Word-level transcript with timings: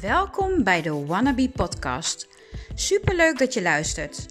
Welkom 0.00 0.64
bij 0.64 0.82
de 0.82 1.06
Wannabe 1.06 1.50
Podcast. 1.50 2.28
Superleuk 2.74 3.38
dat 3.38 3.54
je 3.54 3.62
luistert. 3.62 4.26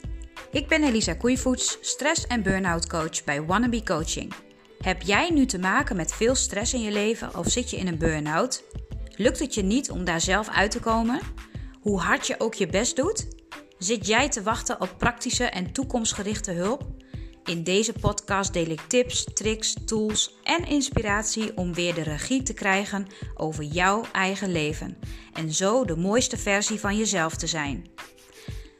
Ik 0.52 0.68
ben 0.68 0.84
Elisa 0.84 1.14
Koeivoets, 1.14 1.78
stress- 1.82 2.28
en 2.28 2.44
burn-out 2.44 2.88
coach 2.88 3.24
bij 3.24 3.42
Wannabe 3.42 3.84
Coaching. 3.84 4.34
Heb 4.80 5.02
jij 5.02 5.30
nu 5.30 5.46
te 5.46 5.60
maken 5.60 5.96
met 5.96 6.14
veel 6.14 6.36
stress 6.36 6.74
in 6.74 6.82
je 6.82 6.92
leven 6.92 7.38
of 7.38 7.48
zit 7.48 7.70
je 7.70 7.78
in 7.78 7.88
een 7.88 7.98
burn-out? 7.98 8.64
Lukt 9.16 9.40
het 9.40 9.54
je 9.54 9.64
niet 9.64 9.92
om 9.92 10.04
daar 10.04 10.22
zelf 10.22 10.50
uit 10.50 10.72
te 10.72 10.80
komen? 10.80 11.20
Hoe 11.82 12.00
hard 12.00 12.28
je 12.28 12.40
ook 12.40 12.54
je 12.54 12.68
best 12.68 12.96
doet? 12.96 13.28
Zit 13.78 14.08
jij 14.08 14.30
te 14.30 14.44
wachten 14.44 14.82
op 14.82 14.96
praktische 14.98 15.46
en 15.46 15.72
toekomstgerichte 15.72 16.52
hulp? 16.52 16.95
In 17.46 17.64
deze 17.64 17.94
podcast 17.94 18.54
deel 18.54 18.70
ik 18.70 18.82
tips, 18.82 19.24
tricks, 19.24 19.76
tools 19.86 20.40
en 20.44 20.66
inspiratie 20.66 21.58
om 21.58 21.74
weer 21.74 21.94
de 21.94 22.02
regie 22.02 22.44
te 22.44 22.54
krijgen 22.54 23.08
over 23.36 23.64
jouw 23.64 24.04
eigen 24.12 24.52
leven 24.52 24.98
en 25.34 25.54
zo 25.54 25.86
de 25.86 25.96
mooiste 25.96 26.38
versie 26.38 26.80
van 26.80 26.98
jezelf 26.98 27.36
te 27.36 27.48
zijn. 27.48 27.90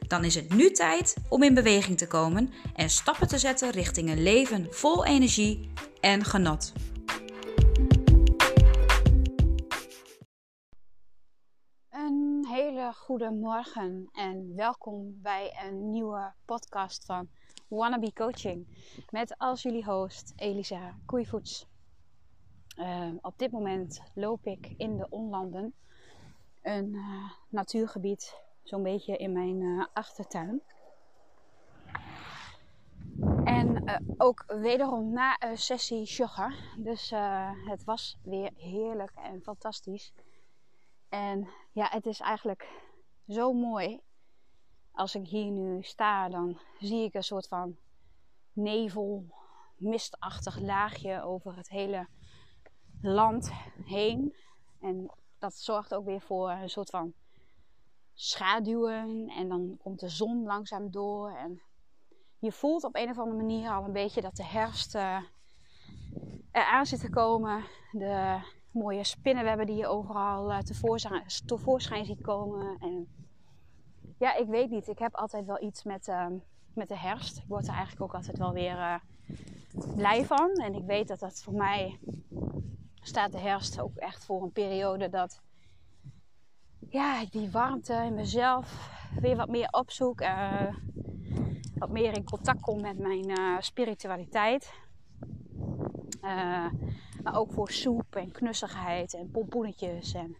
Dan 0.08 0.24
is 0.24 0.34
het 0.34 0.54
nu 0.54 0.70
tijd 0.70 1.16
om 1.28 1.42
in 1.42 1.54
beweging 1.54 1.98
te 1.98 2.06
komen 2.06 2.52
en 2.74 2.90
stappen 2.90 3.28
te 3.28 3.38
zetten 3.38 3.70
richting 3.70 4.10
een 4.10 4.22
leven 4.22 4.66
vol 4.70 5.04
energie 5.04 5.70
en 6.00 6.24
genot. 6.24 6.72
Een 11.90 12.46
hele 12.48 12.92
goede 12.94 13.30
morgen 13.30 14.08
en 14.12 14.52
welkom 14.56 15.18
bij 15.22 15.56
een 15.66 15.90
nieuwe 15.90 16.34
podcast 16.44 17.04
van 17.04 17.28
Wannabe 17.68 18.12
Coaching. 18.12 18.66
Met 19.10 19.38
als 19.38 19.62
jullie 19.62 19.84
host 19.84 20.32
Elisa 20.36 20.98
Koeivoets. 21.06 21.66
Uh, 22.78 23.08
op 23.20 23.38
dit 23.38 23.50
moment 23.50 24.02
loop 24.14 24.46
ik 24.46 24.74
in 24.76 24.96
de 24.96 25.06
Onlanden, 25.08 25.74
een 26.62 26.94
uh, 26.94 27.30
natuurgebied, 27.48 28.42
zo'n 28.62 28.82
beetje 28.82 29.16
in 29.16 29.32
mijn 29.32 29.60
uh, 29.60 29.86
achtertuin. 29.92 30.62
En 33.44 33.84
ook 34.16 34.44
wederom 34.46 35.12
na 35.12 35.36
een 35.38 35.58
sessie 35.58 36.02
joggen. 36.04 36.54
Dus 36.78 37.10
het 37.68 37.84
was 37.84 38.18
weer 38.22 38.50
heerlijk 38.56 39.12
en 39.14 39.42
fantastisch. 39.42 40.12
En 41.08 41.48
ja, 41.72 41.88
het 41.90 42.06
is 42.06 42.20
eigenlijk 42.20 42.68
zo 43.28 43.52
mooi 43.52 44.00
als 44.96 45.14
ik 45.14 45.26
hier 45.26 45.50
nu 45.50 45.82
sta, 45.82 46.28
dan 46.28 46.58
zie 46.78 47.04
ik 47.04 47.14
een 47.14 47.22
soort 47.22 47.48
van 47.48 47.76
nevel, 48.52 49.26
mistachtig 49.76 50.60
laagje 50.60 51.22
over 51.22 51.56
het 51.56 51.68
hele 51.68 52.06
land 53.00 53.52
heen. 53.84 54.34
En 54.80 55.10
dat 55.38 55.54
zorgt 55.54 55.94
ook 55.94 56.04
weer 56.04 56.20
voor 56.20 56.50
een 56.50 56.70
soort 56.70 56.90
van 56.90 57.12
schaduwen. 58.14 59.28
En 59.28 59.48
dan 59.48 59.76
komt 59.82 60.00
de 60.00 60.08
zon 60.08 60.42
langzaam 60.42 60.90
door. 60.90 61.30
En 61.30 61.62
je 62.38 62.52
voelt 62.52 62.84
op 62.84 62.96
een 62.96 63.10
of 63.10 63.18
andere 63.18 63.36
manier 63.36 63.70
al 63.70 63.84
een 63.84 63.92
beetje 63.92 64.20
dat 64.20 64.36
de 64.36 64.44
herfst 64.44 64.94
uh, 64.94 65.22
eraan 66.50 66.86
zit 66.86 67.00
te 67.00 67.10
komen. 67.10 67.64
De 67.92 68.38
mooie 68.70 69.04
spinnenwebben 69.04 69.66
die 69.66 69.76
je 69.76 69.86
overal 69.86 70.50
uh, 70.50 70.58
tevoorschijn, 70.58 71.24
tevoorschijn 71.46 72.04
ziet 72.04 72.20
komen. 72.20 72.76
En 72.78 73.08
ja, 74.18 74.34
ik 74.34 74.46
weet 74.46 74.70
niet. 74.70 74.88
Ik 74.88 74.98
heb 74.98 75.14
altijd 75.14 75.46
wel 75.46 75.62
iets 75.62 75.82
met, 75.82 76.08
uh, 76.08 76.26
met 76.74 76.88
de 76.88 76.98
herfst. 76.98 77.36
Ik 77.36 77.44
word 77.48 77.68
er 77.68 77.74
eigenlijk 77.74 78.02
ook 78.02 78.14
altijd 78.14 78.38
wel 78.38 78.52
weer 78.52 78.76
uh, 78.76 78.94
blij 79.96 80.24
van. 80.24 80.50
En 80.50 80.74
ik 80.74 80.84
weet 80.84 81.08
dat 81.08 81.18
dat 81.18 81.42
voor 81.42 81.54
mij 81.54 82.00
staat 83.00 83.32
de 83.32 83.38
herfst 83.38 83.80
ook 83.80 83.96
echt 83.96 84.24
voor 84.24 84.42
een 84.42 84.52
periode 84.52 85.08
dat 85.08 85.42
ja, 86.88 87.24
die 87.30 87.50
warmte 87.50 87.94
in 87.94 88.14
mezelf 88.14 88.90
weer 89.20 89.36
wat 89.36 89.48
meer 89.48 89.68
opzoek. 89.70 90.20
Uh, 90.20 90.74
wat 91.74 91.90
meer 91.90 92.16
in 92.16 92.24
contact 92.24 92.60
kom 92.60 92.80
met 92.80 92.98
mijn 92.98 93.62
spiritualiteit. 93.62 94.72
maar 97.22 97.36
ook 97.36 97.52
voor 97.52 97.70
soep 97.70 98.16
en 98.16 98.32
knussigheid 98.32 99.14
en 99.14 99.30
pompoenetjes 99.30 100.14
en 100.14 100.36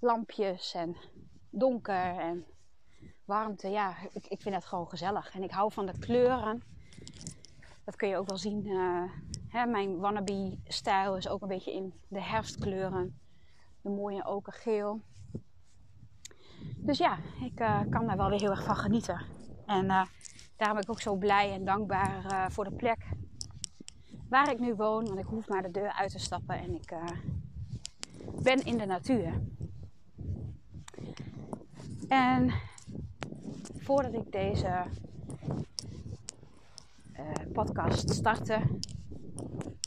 lampjes 0.00 0.74
en 0.74 0.96
donker 1.50 2.18
en 2.18 2.46
warmte, 3.24 3.68
ja, 3.68 3.96
ik, 4.12 4.26
ik 4.26 4.42
vind 4.42 4.54
het 4.54 4.64
gewoon 4.64 4.88
gezellig. 4.88 5.34
En 5.34 5.42
ik 5.42 5.50
hou 5.50 5.72
van 5.72 5.86
de 5.86 5.98
kleuren. 5.98 6.62
Dat 7.84 7.96
kun 7.96 8.08
je 8.08 8.16
ook 8.16 8.28
wel 8.28 8.38
zien. 8.38 8.66
Uh, 8.66 9.02
hè, 9.48 9.66
mijn 9.66 9.98
wannabe-stijl 9.98 11.16
is 11.16 11.28
ook 11.28 11.42
een 11.42 11.48
beetje 11.48 11.74
in 11.74 11.94
de 12.08 12.22
herfstkleuren. 12.22 13.18
De 13.80 13.90
mooie 13.90 14.26
okergeel. 14.26 15.00
Dus 16.76 16.98
ja, 16.98 17.18
ik 17.42 17.60
uh, 17.60 17.80
kan 17.90 18.06
daar 18.06 18.16
wel 18.16 18.28
weer 18.28 18.40
heel 18.40 18.50
erg 18.50 18.64
van 18.64 18.76
genieten. 18.76 19.20
En 19.66 19.84
uh, 19.84 20.04
daarom 20.56 20.76
ben 20.76 20.82
ik 20.82 20.90
ook 20.90 21.00
zo 21.00 21.16
blij 21.16 21.52
en 21.52 21.64
dankbaar 21.64 22.52
voor 22.52 22.64
de 22.64 22.74
plek 22.74 23.06
waar 24.28 24.50
ik 24.50 24.58
nu 24.58 24.74
woon. 24.74 25.06
Want 25.06 25.18
ik 25.18 25.26
hoef 25.26 25.48
maar 25.48 25.62
de 25.62 25.70
deur 25.70 25.92
uit 25.92 26.10
te 26.10 26.18
stappen 26.18 26.58
en 26.58 26.74
ik 26.74 26.94
ben 28.42 28.64
in 28.64 28.78
de 28.78 28.86
natuur. 28.86 29.40
En 32.08 32.52
voordat 33.84 34.14
ik 34.14 34.32
deze 34.32 34.84
uh, 37.12 37.52
podcast 37.52 38.10
startte, 38.10 38.60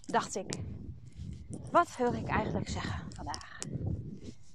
dacht 0.05 0.35
ik: 0.35 0.63
wat 1.71 1.97
wil 1.97 2.13
ik 2.13 2.27
eigenlijk 2.27 2.69
zeggen 2.69 3.11
vandaag? 3.13 3.59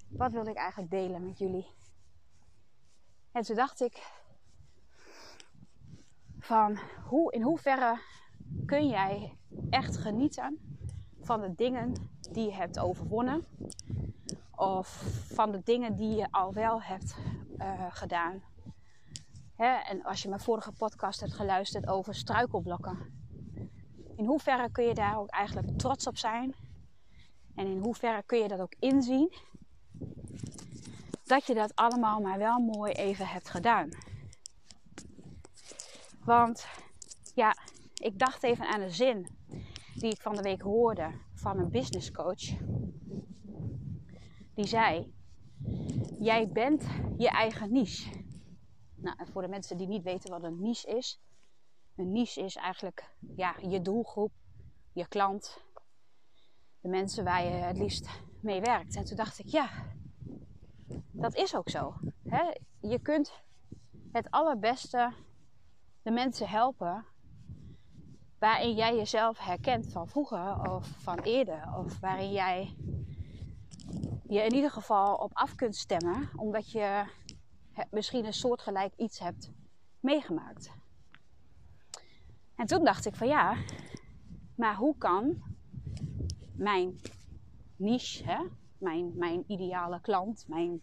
Wat 0.09 0.33
wil 0.33 0.47
ik 0.47 0.57
eigenlijk 0.57 0.91
delen 0.91 1.27
met 1.27 1.39
jullie? 1.39 1.67
En 3.33 3.43
toen 3.43 3.57
dacht 3.57 3.81
ik: 3.81 4.03
van 6.39 6.79
hoe, 7.05 7.33
in 7.33 7.43
hoeverre 7.43 8.01
kun 8.67 8.89
jij 8.89 9.37
echt 9.71 9.97
genieten 9.97 10.59
van 11.21 11.41
de 11.41 11.55
dingen 11.55 11.93
die 12.33 12.45
je 12.45 12.55
hebt 12.55 12.79
overwonnen? 12.79 13.47
Of 14.57 14.89
van 15.35 15.53
de 15.53 15.61
dingen 15.65 15.97
die 15.97 16.17
je 16.17 16.29
al 16.31 16.53
wel 16.53 16.83
hebt 16.83 17.17
uh, 17.59 17.87
gedaan 17.89 18.43
Hè, 19.63 19.75
en 19.75 20.03
als 20.03 20.23
je 20.23 20.29
mijn 20.29 20.41
vorige 20.41 20.73
podcast 20.73 21.21
hebt 21.21 21.33
geluisterd 21.33 21.89
over 21.89 22.15
struikelblokken. 22.15 22.99
In 24.17 24.27
hoeverre 24.27 24.71
kun 24.71 24.85
je 24.85 24.95
daar 24.95 25.19
ook 25.19 25.29
eigenlijk 25.29 25.79
trots 25.79 26.07
op 26.07 26.17
zijn? 26.17 26.55
En 27.55 27.67
in 27.67 27.79
hoeverre 27.79 28.23
kun 28.27 28.39
je 28.39 28.49
dat 28.49 28.61
ook 28.61 28.75
inzien? 28.79 29.33
Dat 31.25 31.47
je 31.47 31.55
dat 31.55 31.75
allemaal 31.75 32.21
maar 32.21 32.39
wel 32.39 32.59
mooi 32.59 32.93
even 32.93 33.27
hebt 33.27 33.51
gedaan. 33.51 33.89
Want 36.25 36.67
ja, 37.35 37.57
ik 37.95 38.19
dacht 38.19 38.43
even 38.43 38.67
aan 38.67 38.81
een 38.81 38.95
zin 38.95 39.27
die 39.95 40.11
ik 40.11 40.21
van 40.21 40.37
de 40.37 40.43
week 40.43 40.63
hoorde 40.63 41.11
van 41.35 41.59
een 41.59 41.71
business 41.71 42.11
coach. 42.11 42.59
Die 44.55 44.67
zei: 44.67 45.13
Jij 46.19 46.49
bent 46.49 46.87
je 47.19 47.29
eigen 47.29 47.73
niche. 47.73 48.22
Nou, 49.03 49.17
voor 49.33 49.43
de 49.43 49.49
mensen 49.49 49.77
die 49.77 49.87
niet 49.87 50.03
weten 50.03 50.31
wat 50.31 50.43
een 50.43 50.61
niche 50.61 50.97
is. 50.97 51.21
Een 51.97 52.13
niche 52.13 52.41
is 52.41 52.57
eigenlijk 52.57 53.15
ja, 53.37 53.55
je 53.61 53.81
doelgroep, 53.81 54.33
je 54.93 55.09
klant, 55.09 55.63
de 56.81 56.89
mensen 56.89 57.25
waar 57.25 57.45
je 57.45 57.51
het 57.51 57.79
liefst 57.79 58.09
mee 58.41 58.61
werkt. 58.61 58.97
En 58.97 59.05
toen 59.05 59.17
dacht 59.17 59.39
ik, 59.39 59.47
ja, 59.47 59.71
dat 61.11 61.35
is 61.35 61.57
ook 61.57 61.69
zo. 61.69 61.95
Hè? 62.29 62.43
Je 62.81 62.99
kunt 62.99 63.33
het 64.13 64.31
allerbeste 64.31 65.13
de 66.03 66.11
mensen 66.11 66.49
helpen 66.49 67.07
waarin 68.39 68.75
jij 68.75 68.97
jezelf 68.97 69.39
herkent 69.39 69.93
van 69.93 70.09
vroeger 70.09 70.71
of 70.71 70.87
van 70.87 71.19
eerder. 71.19 71.75
Of 71.77 72.01
waarin 72.01 72.33
jij 72.33 72.77
je 74.33 74.41
in 74.41 74.55
ieder 74.55 74.71
geval 74.71 75.15
op 75.15 75.31
af 75.33 75.55
kunt 75.55 75.77
stemmen, 75.77 76.31
omdat 76.37 76.71
je 76.71 77.05
misschien 77.91 78.25
een 78.25 78.33
soortgelijk 78.33 78.95
iets 78.97 79.19
hebt 79.19 79.53
meegemaakt. 80.01 80.71
En 82.57 82.67
toen 82.67 82.85
dacht 82.85 83.07
ik 83.07 83.15
van 83.15 83.29
ja, 83.29 83.57
maar 84.55 84.77
hoe 84.77 84.97
kan 84.99 85.43
mijn 86.57 87.01
niche, 87.77 88.51
mijn, 88.79 89.13
mijn 89.17 89.45
ideale 89.47 90.01
klant, 90.01 90.45
mijn, 90.49 90.83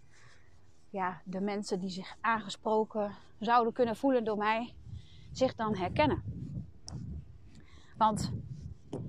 ja, 0.89 1.21
de 1.25 1.41
mensen 1.41 1.79
die 1.79 1.89
zich 1.89 2.15
aangesproken 2.21 3.15
zouden 3.39 3.73
kunnen 3.73 3.95
voelen 3.95 4.23
door 4.23 4.37
mij, 4.37 4.73
zich 5.31 5.55
dan 5.55 5.75
herkennen? 5.75 6.23
Want 7.97 8.31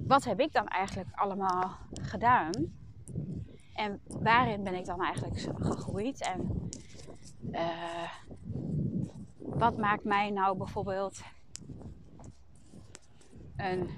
wat 0.07 0.25
heb 0.25 0.41
ik 0.41 0.53
dan 0.53 0.67
eigenlijk 0.67 1.09
allemaal 1.13 1.79
gedaan? 1.93 2.79
En 3.75 4.01
waarin 4.07 4.63
ben 4.63 4.75
ik 4.75 4.85
dan 4.85 5.03
eigenlijk 5.03 5.41
gegroeid? 5.41 6.23
En 6.23 6.69
uh, 7.43 8.13
wat 9.39 9.77
maakt 9.77 10.05
mij 10.05 10.31
nou 10.31 10.57
bijvoorbeeld 10.57 11.23
een 13.57 13.91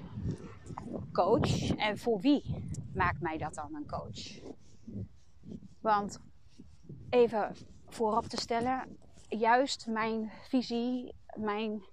coach 1.11 1.75
en 1.75 1.97
voor 1.97 2.19
wie 2.19 2.69
maakt 2.93 3.21
mij 3.21 3.37
dat 3.37 3.53
dan 3.53 3.75
een 3.75 3.87
coach? 3.87 4.41
Want 5.81 6.19
even 7.09 7.55
voorop 7.87 8.25
te 8.25 8.37
stellen. 8.37 8.97
Juist 9.29 9.87
mijn 9.87 10.31
visie, 10.47 11.15
mijn 11.35 11.83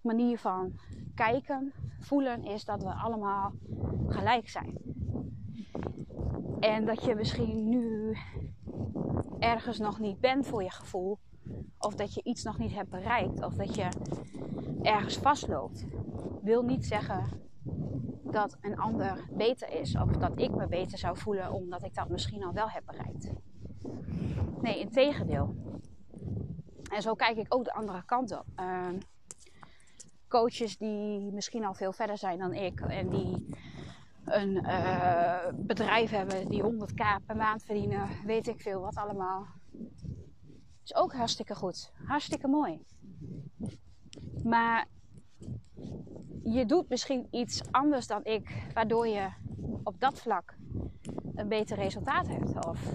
manier 0.00 0.38
van 0.38 0.78
kijken, 1.14 1.72
voelen 2.00 2.44
is 2.44 2.64
dat 2.64 2.82
we 2.82 2.94
allemaal 2.94 3.52
gelijk 4.08 4.48
zijn. 4.48 4.78
En 6.60 6.84
dat 6.84 7.04
je 7.04 7.14
misschien 7.14 7.68
nu 7.68 8.16
ergens 9.42 9.78
nog 9.78 9.98
niet 9.98 10.20
bent 10.20 10.46
voor 10.46 10.62
je 10.62 10.70
gevoel. 10.70 11.18
Of 11.78 11.94
dat 11.94 12.14
je 12.14 12.22
iets 12.22 12.42
nog 12.42 12.58
niet 12.58 12.74
hebt 12.74 12.90
bereikt. 12.90 13.42
Of 13.42 13.54
dat 13.54 13.74
je 13.74 13.88
ergens 14.82 15.16
vastloopt. 15.16 15.86
Wil 16.42 16.62
niet 16.62 16.86
zeggen 16.86 17.24
dat 18.22 18.58
een 18.60 18.78
ander 18.78 19.28
beter 19.30 19.68
is. 19.80 19.96
Of 19.96 20.10
dat 20.10 20.40
ik 20.40 20.50
me 20.50 20.66
beter 20.66 20.98
zou 20.98 21.16
voelen 21.16 21.52
omdat 21.52 21.84
ik 21.84 21.94
dat 21.94 22.08
misschien 22.08 22.44
al 22.44 22.52
wel 22.52 22.68
heb 22.68 22.82
bereikt. 22.86 23.32
Nee, 24.60 24.80
in 24.80 24.90
tegendeel. 24.90 25.54
En 26.92 27.02
zo 27.02 27.14
kijk 27.14 27.36
ik 27.36 27.54
ook 27.54 27.64
de 27.64 27.72
andere 27.72 28.04
kant 28.04 28.32
op. 28.32 28.46
Uh, 28.60 28.88
coaches 30.28 30.78
die 30.78 31.32
misschien 31.32 31.64
al 31.64 31.74
veel 31.74 31.92
verder 31.92 32.18
zijn 32.18 32.38
dan 32.38 32.52
ik. 32.54 32.80
En 32.80 33.08
die 33.08 33.46
een 34.24 34.64
uh, 34.64 35.46
bedrijf 35.54 36.10
hebben 36.10 36.48
die 36.48 36.62
100k 36.62 37.24
per 37.26 37.36
maand 37.36 37.62
verdienen. 37.62 38.08
Weet 38.24 38.48
ik 38.48 38.60
veel 38.60 38.80
wat 38.80 38.96
allemaal. 38.96 39.46
Is 40.84 40.94
ook 40.94 41.14
hartstikke 41.14 41.54
goed. 41.54 41.92
Hartstikke 42.04 42.48
mooi. 42.48 42.84
Maar 44.44 44.86
je 46.42 46.66
doet 46.66 46.88
misschien 46.88 47.26
iets 47.30 47.62
anders 47.70 48.06
dan 48.06 48.24
ik, 48.24 48.70
waardoor 48.74 49.06
je 49.06 49.28
op 49.82 50.00
dat 50.00 50.20
vlak 50.20 50.54
een 51.34 51.48
beter 51.48 51.76
resultaat 51.76 52.28
hebt. 52.28 52.66
Of 52.66 52.92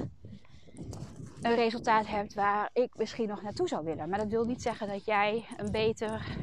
een 1.41 1.56
resultaat 1.56 2.07
hebt 2.07 2.33
waar 2.33 2.69
ik 2.73 2.97
misschien 2.97 3.27
nog 3.27 3.41
naartoe 3.41 3.68
zou 3.68 3.85
willen. 3.85 4.09
Maar 4.09 4.19
dat 4.19 4.30
wil 4.30 4.45
niet 4.45 4.62
zeggen 4.62 4.88
dat 4.88 5.06
jij 5.06 5.45
een 5.57 5.71
beter, 5.71 6.38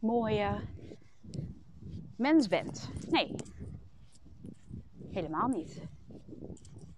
mooier 0.00 0.62
mens 2.16 2.48
bent. 2.48 2.90
Nee, 3.10 3.34
helemaal 5.16 5.48
niet. 5.48 5.82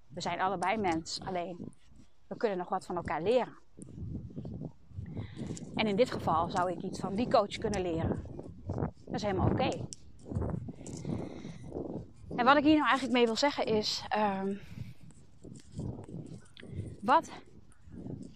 We 0.08 0.20
zijn 0.20 0.40
allebei 0.40 0.76
mens, 0.76 1.20
alleen 1.24 1.72
we 2.26 2.36
kunnen 2.36 2.58
nog 2.58 2.68
wat 2.68 2.86
van 2.86 2.96
elkaar 2.96 3.22
leren. 3.22 3.58
En 5.74 5.86
in 5.86 5.96
dit 5.96 6.10
geval 6.10 6.50
zou 6.50 6.70
ik 6.70 6.82
iets 6.82 7.00
van 7.00 7.14
die 7.14 7.30
coach 7.30 7.58
kunnen 7.58 7.82
leren. 7.82 8.24
Dat 9.04 9.14
is 9.14 9.22
helemaal 9.22 9.50
oké. 9.50 9.86
En 12.36 12.44
wat 12.44 12.56
ik 12.56 12.64
hier 12.64 12.76
nou 12.76 12.88
eigenlijk 12.88 13.12
mee 13.12 13.26
wil 13.26 13.36
zeggen 13.36 13.66
is: 13.66 14.04
um, 14.16 14.60
wat 17.00 17.30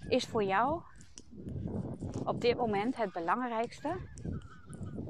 is 0.08 0.24
voor 0.24 0.44
jou 0.44 0.82
op 2.24 2.40
dit 2.40 2.56
moment 2.56 2.96
het 2.96 3.12
belangrijkste 3.12 3.96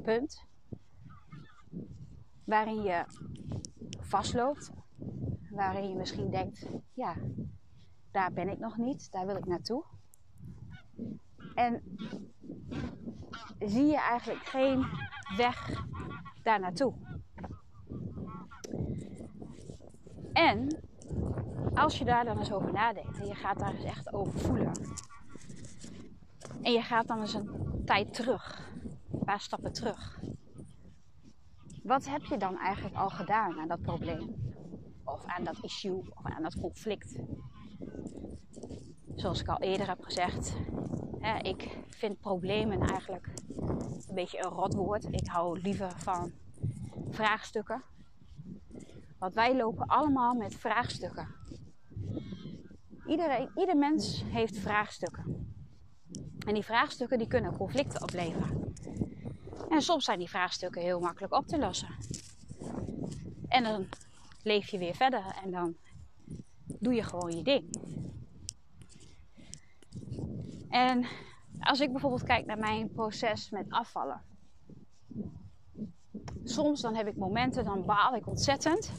punt 0.02 0.44
waarin 2.44 2.82
je 2.82 3.04
vastloopt, 4.12 4.70
waarin 5.50 5.88
je 5.88 5.94
misschien 5.94 6.30
denkt: 6.30 6.66
ja, 6.92 7.16
daar 8.10 8.32
ben 8.32 8.48
ik 8.48 8.58
nog 8.58 8.76
niet, 8.76 9.12
daar 9.12 9.26
wil 9.26 9.36
ik 9.36 9.46
naartoe. 9.46 9.84
En 11.54 11.82
zie 13.58 13.86
je 13.86 14.00
eigenlijk 14.00 14.44
geen 14.44 14.86
weg 15.36 15.84
daar 16.42 16.60
naartoe. 16.60 16.94
En 20.32 20.82
als 21.74 21.98
je 21.98 22.04
daar 22.04 22.24
dan 22.24 22.38
eens 22.38 22.52
over 22.52 22.72
nadenkt 22.72 23.18
en 23.18 23.26
je 23.26 23.34
gaat 23.34 23.58
daar 23.58 23.74
eens 23.74 23.84
echt 23.84 24.12
over 24.12 24.38
voelen. 24.38 24.72
En 26.62 26.72
je 26.72 26.82
gaat 26.82 27.06
dan 27.06 27.20
eens 27.20 27.34
een 27.34 27.82
tijd 27.84 28.14
terug, 28.14 28.70
een 29.12 29.24
paar 29.24 29.40
stappen 29.40 29.72
terug. 29.72 30.20
Wat 31.82 32.08
heb 32.08 32.24
je 32.24 32.36
dan 32.36 32.58
eigenlijk 32.58 32.96
al 32.96 33.08
gedaan 33.08 33.60
aan 33.60 33.68
dat 33.68 33.82
probleem? 33.82 34.34
Of 35.04 35.24
aan 35.26 35.44
dat 35.44 35.58
issue, 35.62 35.98
of 36.14 36.24
aan 36.24 36.42
dat 36.42 36.60
conflict? 36.60 37.18
Zoals 39.14 39.40
ik 39.40 39.48
al 39.48 39.58
eerder 39.58 39.88
heb 39.88 40.02
gezegd, 40.02 40.56
hè, 41.18 41.38
ik 41.38 41.78
vind 41.88 42.20
problemen 42.20 42.80
eigenlijk 42.80 43.28
een 44.08 44.14
beetje 44.14 44.44
een 44.44 44.50
rotwoord. 44.50 45.04
Ik 45.10 45.26
hou 45.26 45.60
liever 45.60 45.92
van 45.96 46.32
vraagstukken. 47.10 47.82
Want 49.18 49.34
wij 49.34 49.56
lopen 49.56 49.86
allemaal 49.86 50.34
met 50.34 50.54
vraagstukken. 50.54 51.28
Iedereen, 53.06 53.50
ieder 53.54 53.76
mens 53.76 54.24
heeft 54.26 54.58
vraagstukken. 54.58 55.54
En 56.46 56.54
die 56.54 56.64
vraagstukken 56.64 57.18
die 57.18 57.26
kunnen 57.26 57.56
conflicten 57.56 58.02
opleveren. 58.02 58.61
En 59.72 59.82
soms 59.82 60.04
zijn 60.04 60.18
die 60.18 60.28
vraagstukken 60.28 60.82
heel 60.82 61.00
makkelijk 61.00 61.32
op 61.32 61.46
te 61.46 61.58
lossen. 61.58 61.88
En 63.48 63.62
dan 63.62 63.86
leef 64.42 64.70
je 64.70 64.78
weer 64.78 64.94
verder 64.94 65.24
en 65.44 65.50
dan 65.50 65.76
doe 66.64 66.94
je 66.94 67.02
gewoon 67.02 67.36
je 67.36 67.42
ding. 67.42 67.76
En 70.68 71.06
als 71.60 71.80
ik 71.80 71.90
bijvoorbeeld 71.92 72.22
kijk 72.22 72.46
naar 72.46 72.58
mijn 72.58 72.90
proces 72.90 73.50
met 73.50 73.70
afvallen. 73.70 74.22
Soms 76.44 76.80
dan 76.80 76.94
heb 76.94 77.06
ik 77.06 77.16
momenten, 77.16 77.64
dan 77.64 77.84
baal 77.84 78.14
ik 78.14 78.26
ontzettend. 78.26 78.92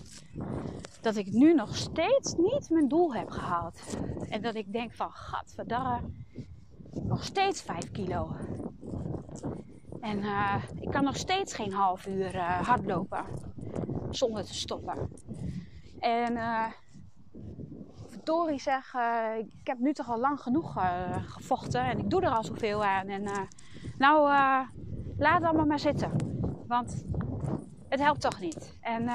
Dat 1.02 1.16
ik 1.16 1.32
nu 1.32 1.54
nog 1.54 1.76
steeds 1.76 2.36
niet 2.36 2.70
mijn 2.70 2.88
doel 2.88 3.14
heb 3.14 3.30
gehaald. 3.30 3.98
En 4.30 4.42
dat 4.42 4.56
ik 4.56 4.72
denk 4.72 4.94
van, 4.94 5.12
gadverdarre, 5.12 6.02
nog 6.92 7.24
steeds 7.24 7.62
5 7.62 7.92
kilo. 7.92 8.36
En 10.04 10.18
uh, 10.18 10.64
ik 10.80 10.92
kan 10.92 11.04
nog 11.04 11.16
steeds 11.16 11.54
geen 11.54 11.74
half 11.74 12.08
uur 12.08 12.36
uh, 12.36 12.62
hardlopen 12.62 13.26
zonder 14.10 14.44
te 14.44 14.54
stoppen. 14.54 15.10
En 16.00 16.34
uh, 16.34 16.66
verdorie 18.08 18.60
zeg, 18.60 18.94
ik 19.38 19.68
heb 19.68 19.80
nu 19.80 19.94
toch 19.94 20.10
al 20.10 20.20
lang 20.20 20.42
genoeg 20.42 20.76
gevochten 21.26 21.82
en 21.84 22.00
ik 22.00 22.10
doe 22.10 22.22
er 22.22 22.30
al 22.30 22.44
zoveel 22.44 22.86
aan. 22.86 23.08
En 23.08 23.24
nou, 23.98 24.22
laat 25.18 25.34
het 25.34 25.44
allemaal 25.44 25.66
maar 25.66 25.80
zitten. 25.80 26.12
Want 26.68 27.06
het 27.90 28.00
helpt 28.00 28.22
toch 28.22 28.40
niet. 28.40 28.78
En 28.82 29.06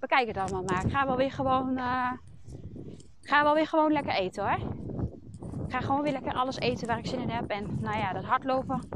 we 0.00 0.06
kijken 0.06 0.28
het 0.28 0.36
allemaal 0.36 0.62
maar. 0.62 0.84
Ik 0.84 0.92
ga 0.92 1.06
wel 1.06 1.16
weer 1.16 1.32
gewoon, 1.32 1.78
ga 3.20 3.42
wel 3.42 3.54
weer 3.54 3.66
gewoon 3.66 3.92
lekker 3.92 4.14
eten 4.14 4.42
hoor. 4.42 4.72
Ik 5.66 5.72
ga 5.72 5.80
gewoon 5.80 6.02
weer 6.02 6.12
lekker 6.12 6.32
alles 6.32 6.58
eten 6.58 6.86
waar 6.86 6.98
ik 6.98 7.06
zin 7.06 7.20
in 7.20 7.30
heb. 7.30 7.50
En 7.50 7.78
nou 7.80 7.98
ja, 7.98 8.12
dat 8.12 8.24
hardlopen, 8.24 8.88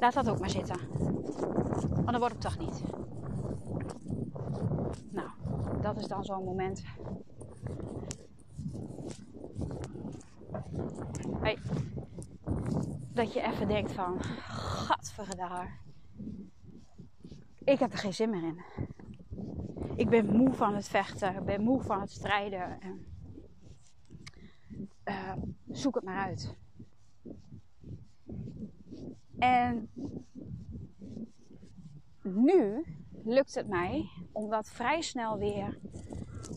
laat 0.00 0.12
dat 0.12 0.28
ook 0.28 0.38
maar 0.38 0.50
zitten. 0.50 0.76
Want 1.90 2.10
dan 2.10 2.18
wordt 2.18 2.34
het 2.34 2.42
toch 2.42 2.58
niet. 2.58 2.82
Nou, 5.10 5.28
dat 5.80 5.96
is 5.96 6.06
dan 6.06 6.24
zo'n 6.24 6.44
moment. 6.44 6.84
Hey, 11.40 11.58
dat 13.12 13.32
je 13.32 13.42
even 13.42 13.68
denkt 13.68 13.92
van, 13.92 14.22
gadverdamme. 14.22 15.68
Ik 17.64 17.78
heb 17.78 17.92
er 17.92 17.98
geen 17.98 18.14
zin 18.14 18.30
meer 18.30 18.42
in. 18.42 18.60
Ik 19.96 20.08
ben 20.08 20.36
moe 20.36 20.52
van 20.52 20.74
het 20.74 20.88
vechten. 20.88 21.36
Ik 21.36 21.44
ben 21.44 21.62
moe 21.62 21.82
van 21.82 22.00
het 22.00 22.10
strijden. 22.10 22.80
En, 22.80 23.06
uh, 25.04 25.32
zoek 25.68 25.94
het 25.94 26.04
maar 26.04 26.24
uit. 26.24 26.56
En 29.38 29.88
nu 32.22 32.84
lukt 33.24 33.54
het 33.54 33.68
mij 33.68 34.10
om 34.32 34.50
dat 34.50 34.68
vrij 34.68 35.00
snel 35.00 35.38
weer 35.38 35.78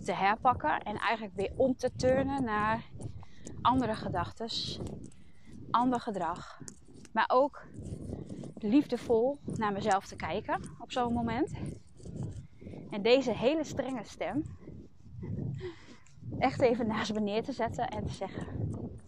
te 0.03 0.11
herpakken 0.11 0.79
en 0.79 0.95
eigenlijk 0.95 1.35
weer 1.35 1.51
om 1.55 1.75
te 1.75 1.95
turnen 1.95 2.43
naar 2.43 2.83
andere 3.61 3.95
gedachten, 3.95 4.49
ander 5.71 5.99
gedrag, 5.99 6.61
maar 7.13 7.29
ook 7.33 7.67
liefdevol 8.59 9.39
naar 9.55 9.73
mezelf 9.73 10.07
te 10.07 10.15
kijken 10.15 10.59
op 10.79 10.91
zo'n 10.91 11.13
moment. 11.13 11.53
En 12.89 13.01
deze 13.01 13.31
hele 13.31 13.63
strenge 13.63 14.03
stem 14.03 14.43
echt 16.39 16.61
even 16.61 16.87
naast 16.87 17.13
me 17.13 17.19
neer 17.19 17.43
te 17.43 17.51
zetten 17.51 17.87
en 17.87 18.05
te 18.05 18.13
zeggen: 18.13 18.47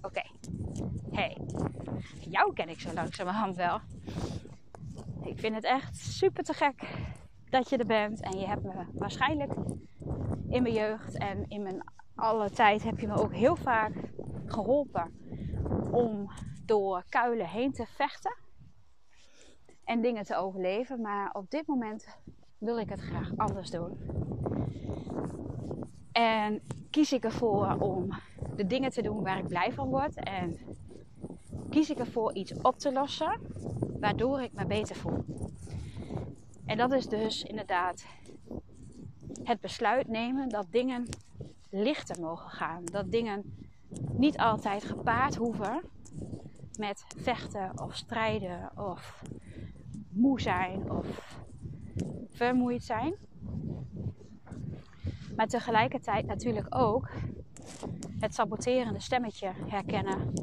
Oké, 0.02 0.08
okay, 0.08 0.32
hey, 1.12 1.38
jou 2.30 2.54
ken 2.54 2.70
ik 2.70 2.80
zo 2.80 2.94
langzamerhand 2.94 3.56
wel. 3.56 3.80
Ik 5.24 5.40
vind 5.40 5.56
het 5.56 5.64
echt 5.64 5.98
super 5.98 6.44
te 6.44 6.54
gek 6.54 7.10
dat 7.50 7.70
je 7.70 7.78
er 7.78 7.86
bent. 7.86 8.22
En 8.22 8.40
je 8.40 8.48
hebt 8.48 8.64
me 8.64 8.86
waarschijnlijk 8.94 9.54
in 10.50 10.64
mijn 10.64 10.74
jeugd 10.74 11.18
en 11.18 11.46
in 11.48 11.64
mijn 11.64 11.84
alle 12.16 12.50
tijd 12.50 12.84
heb 12.84 13.00
je 13.00 13.08
me 13.08 13.14
ook 13.14 13.34
heel 13.34 13.56
vaak 13.56 13.94
geholpen 14.46 15.12
om 15.92 16.32
door 16.66 17.04
kuilen 17.10 17.48
heen 17.48 17.72
te 17.72 17.86
vechten 17.86 18.38
en 19.84 20.02
dingen 20.02 20.24
te 20.24 20.36
overleven. 20.36 21.02
Maar 21.02 21.30
op 21.34 21.50
dit 21.50 21.68
moment 21.68 22.20
wil 22.58 22.80
ik 22.80 22.90
het 22.90 23.00
graag 23.00 23.32
anders 23.38 23.70
doen. 23.70 23.98
En 26.12 26.62
kies 26.90 27.14
ik 27.14 27.24
ervoor 27.24 27.76
om 27.80 28.10
de 28.56 28.68
dingen 28.68 28.90
te 28.90 29.02
doen 29.02 29.24
waar 29.24 29.38
ik 29.38 29.48
blij 29.48 29.74
van 29.74 29.90
word. 29.90 30.16
En 30.16 30.60
kies 31.72 31.90
ik 31.90 32.00
ervoor 32.00 32.34
iets 32.34 32.54
op 32.62 32.80
te 32.80 32.92
lossen, 32.92 33.40
waardoor 34.00 34.42
ik 34.42 34.54
me 34.54 34.66
beter 34.66 34.96
voel. 34.96 35.26
En 36.66 36.78
dat 36.78 36.92
is 36.94 37.08
dus 37.08 37.44
inderdaad 37.44 38.06
het 39.44 39.62
besluit 39.62 40.08
nemen 40.08 40.50
dat 40.50 40.68
dingen 40.70 41.08
lichter 41.70 42.22
mogen 42.22 42.50
gaan. 42.50 42.86
Dat 42.86 43.12
dingen 43.12 43.56
niet 44.12 44.38
altijd 44.38 44.84
gepaard 44.84 45.36
hoeven 45.36 45.82
met 46.78 47.06
vechten 47.18 47.82
of 47.82 47.96
strijden 47.96 48.72
of 48.78 49.24
moe 50.10 50.42
zijn 50.42 50.92
of 50.92 51.38
vermoeid 52.30 52.84
zijn. 52.84 53.16
Maar 55.36 55.48
tegelijkertijd 55.48 56.26
natuurlijk 56.26 56.76
ook 56.76 57.10
het 58.20 58.34
saboterende 58.34 59.00
stemmetje 59.00 59.52
herkennen. 59.68 60.34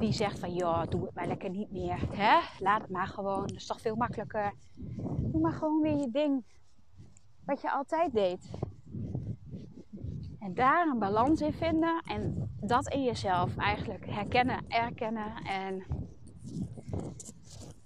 Die 0.00 0.12
zegt 0.12 0.38
van 0.38 0.54
ja, 0.54 0.86
doe 0.86 1.04
het 1.04 1.14
maar 1.14 1.26
lekker 1.26 1.50
niet 1.50 1.70
meer. 1.70 1.98
Hè? 2.12 2.38
Laat 2.58 2.80
het 2.80 2.90
maar 2.90 3.06
gewoon. 3.06 3.46
Dat 3.46 3.56
is 3.56 3.66
toch 3.66 3.80
veel 3.80 3.96
makkelijker. 3.96 4.54
Doe 5.06 5.40
maar 5.40 5.52
gewoon 5.52 5.80
weer 5.80 5.96
je 5.96 6.10
ding. 6.10 6.44
Wat 7.44 7.60
je 7.60 7.70
altijd 7.70 8.12
deed. 8.12 8.50
En 10.38 10.54
daar 10.54 10.86
een 10.86 10.98
balans 10.98 11.40
in 11.40 11.52
vinden. 11.52 12.02
En 12.04 12.50
dat 12.60 12.88
in 12.88 13.02
jezelf 13.02 13.56
eigenlijk 13.56 14.06
herkennen, 14.06 14.64
erkennen. 14.68 15.34
En 15.34 15.84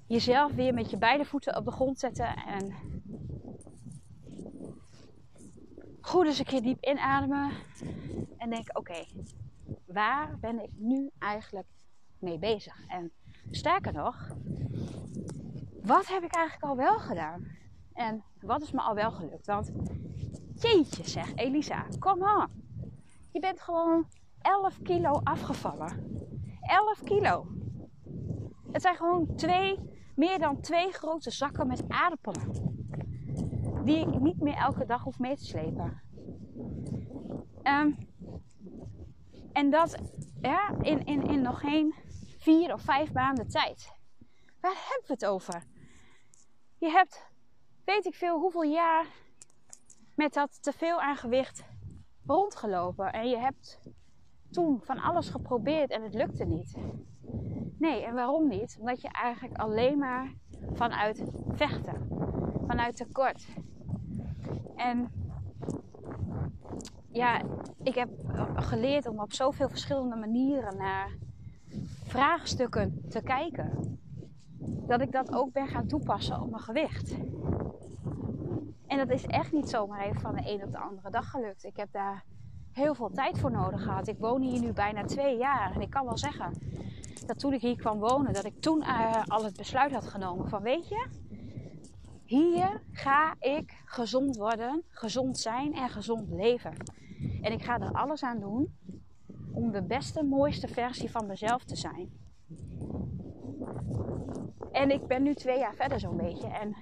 jezelf 0.07 0.53
weer 0.53 0.75
met 0.75 0.91
je 0.91 0.99
beide 0.99 1.25
voeten 1.25 1.57
op 1.57 1.65
de 1.65 1.71
grond 1.71 1.99
zetten. 1.99 2.37
En 2.37 2.75
goed 6.01 6.27
eens 6.27 6.39
een 6.39 6.45
keer 6.45 6.63
diep 6.63 6.85
inademen. 6.85 7.51
En 8.37 8.51
denk: 8.51 8.79
oké, 8.79 9.05
waar 9.87 10.39
ben 10.41 10.63
ik 10.63 10.71
nu 10.77 11.11
eigenlijk 11.19 11.67
mee 12.25 12.39
bezig? 12.39 12.87
En 12.89 13.13
sterker 13.51 13.93
nog, 13.93 14.29
wat 15.83 16.07
heb 16.07 16.23
ik 16.23 16.35
eigenlijk 16.35 16.71
al 16.71 16.77
wel 16.77 16.99
gedaan? 16.99 17.47
En 17.93 18.25
wat 18.41 18.63
is 18.63 18.73
me 18.73 18.81
al 18.81 18.95
wel 18.95 19.11
gelukt? 19.11 19.47
Want 19.47 19.73
jeetje 20.55 21.09
zeg, 21.09 21.35
Elisa, 21.35 21.87
kom 21.99 22.23
on. 22.23 22.49
Je 23.33 23.41
bent 23.41 23.61
gewoon 23.61 24.07
11 24.41 24.83
kilo 24.83 25.21
afgevallen. 25.23 26.19
11 26.61 27.03
kilo. 27.03 27.47
Het 28.73 28.83
zijn 28.83 28.97
gewoon 28.97 29.35
twee, 29.37 29.79
meer 30.15 30.39
dan 30.39 30.61
twee 30.61 30.93
grote 30.93 31.31
zakken 31.31 31.67
met 31.67 31.89
aardappelen. 31.89 32.73
Die 33.85 33.99
ik 33.99 34.21
niet 34.21 34.41
meer 34.41 34.57
elke 34.57 34.85
dag 34.87 35.03
hoef 35.03 35.19
mee 35.19 35.37
te 35.37 35.45
slepen. 35.45 36.03
Ehm, 37.63 37.91
en 39.53 39.71
dat 39.71 39.99
ja, 40.41 40.75
in, 40.81 41.05
in, 41.05 41.23
in 41.23 41.43
nog 41.43 41.61
geen 41.61 41.95
vier 42.45 42.73
of 42.73 42.81
vijf 42.81 43.13
maanden 43.13 43.49
tijd. 43.49 43.93
Waar 44.61 44.75
hebben 44.89 45.07
we 45.07 45.13
het 45.13 45.27
over? 45.27 45.63
Je 46.79 46.91
hebt, 46.91 47.27
weet 47.85 48.05
ik 48.05 48.15
veel, 48.15 48.39
hoeveel 48.39 48.63
jaar 48.63 49.07
met 50.15 50.33
dat 50.33 50.63
teveel 50.63 51.01
aan 51.01 51.17
gewicht 51.17 51.65
rondgelopen. 52.27 53.13
En 53.13 53.29
je 53.29 53.37
hebt 53.37 53.81
toen 54.51 54.81
van 54.83 54.99
alles 54.99 55.29
geprobeerd 55.29 55.91
en 55.91 56.03
het 56.03 56.15
lukte 56.15 56.45
niet. 56.45 56.77
Nee, 57.79 58.05
en 58.05 58.15
waarom 58.15 58.49
niet? 58.49 58.77
Omdat 58.79 59.01
je 59.01 59.09
eigenlijk 59.09 59.59
alleen 59.59 59.99
maar 59.99 60.35
vanuit 60.73 61.25
vechten, 61.49 62.09
vanuit 62.67 62.97
tekort. 62.97 63.47
En 64.77 65.13
ja, 67.13 67.43
ik 67.83 67.95
heb 67.95 68.09
geleerd 68.55 69.07
om 69.07 69.21
op 69.21 69.33
zoveel 69.33 69.69
verschillende 69.69 70.17
manieren 70.17 70.77
naar 70.77 71.23
vraagstukken 72.05 73.05
te 73.09 73.23
kijken. 73.23 73.99
Dat 74.87 75.01
ik 75.01 75.13
dat 75.13 75.33
ook 75.33 75.53
ben 75.53 75.69
gaan 75.69 75.87
toepassen 75.87 76.41
op 76.41 76.51
mijn 76.51 76.63
gewicht. 76.63 77.17
En 78.87 78.99
dat 78.99 79.11
is 79.11 79.27
echt 79.27 79.53
niet 79.53 79.69
zomaar 79.69 80.01
even 80.01 80.21
van 80.21 80.35
de 80.35 80.43
een 80.45 80.63
op 80.63 80.73
de 80.73 80.79
andere 80.79 81.11
dag 81.11 81.31
gelukt. 81.31 81.65
Ik 81.65 81.77
heb 81.77 81.93
daar 81.93 82.25
heel 82.73 82.95
veel 82.95 83.11
tijd 83.11 83.39
voor 83.39 83.51
nodig 83.51 83.83
gehad. 83.83 84.09
Ik 84.09 84.19
woon 84.19 84.43
hier 84.43 84.61
nu 84.61 84.73
bijna 84.73 85.05
twee 85.05 85.37
jaar. 85.37 85.75
En 85.75 85.81
ik 85.81 85.91
kan 85.91 86.05
wel 86.05 86.19
zeggen 86.19 86.53
dat 87.27 87.39
toen 87.39 87.53
ik 87.53 87.61
hier 87.61 87.77
kwam 87.77 87.99
wonen, 87.99 88.33
dat 88.33 88.45
ik 88.45 88.61
toen 88.61 88.79
uh, 88.79 89.23
al 89.27 89.45
het 89.45 89.57
besluit 89.57 89.93
had 89.93 90.07
genomen 90.07 90.49
van 90.49 90.63
weet 90.63 90.89
je, 90.89 91.07
hier 92.25 92.83
ga 92.93 93.35
ik 93.39 93.83
gezond 93.85 94.37
worden, 94.37 94.83
gezond 94.89 95.39
zijn 95.39 95.75
en 95.75 95.89
gezond 95.89 96.31
leven. 96.31 96.73
En 97.43 97.53
ik 97.53 97.63
ga 97.63 97.81
er 97.81 97.93
alles 97.93 98.23
aan 98.23 98.41
doen 98.41 98.77
om 99.55 99.73
de 99.73 99.83
beste, 99.83 100.23
mooiste 100.23 100.69
versie 100.69 101.11
van 101.11 101.27
mezelf 101.27 101.65
te 101.65 101.77
zijn. 101.77 102.13
En 104.73 104.91
ik 104.91 105.07
ben 105.07 105.23
nu 105.23 105.35
twee 105.35 105.59
jaar 105.59 105.75
verder 105.75 106.01
zo'n 106.01 106.17
beetje. 106.17 106.49
En 106.49 106.77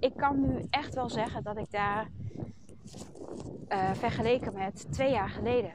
ik 0.00 0.16
kan 0.16 0.40
nu 0.40 0.66
echt 0.70 0.94
wel 0.94 1.10
zeggen 1.10 1.42
dat 1.42 1.58
ik 1.58 1.70
daar 1.70 2.10
uh, 3.68 3.94
vergeleken 3.94 4.54
met 4.54 4.92
twee 4.92 5.10
jaar 5.10 5.28
geleden 5.28 5.72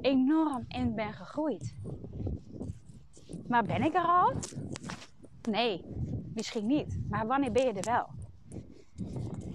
enorm 0.00 0.64
in 0.68 0.94
ben 0.94 1.12
gegroeid. 1.12 1.74
Maar 3.48 3.64
ben 3.64 3.82
ik 3.82 3.94
er 3.94 4.04
al? 4.04 4.32
Nee, 5.50 5.84
misschien 6.34 6.66
niet. 6.66 7.00
Maar 7.08 7.26
wanneer 7.26 7.52
ben 7.52 7.66
je 7.66 7.72
er 7.72 7.92
wel? 7.92 8.06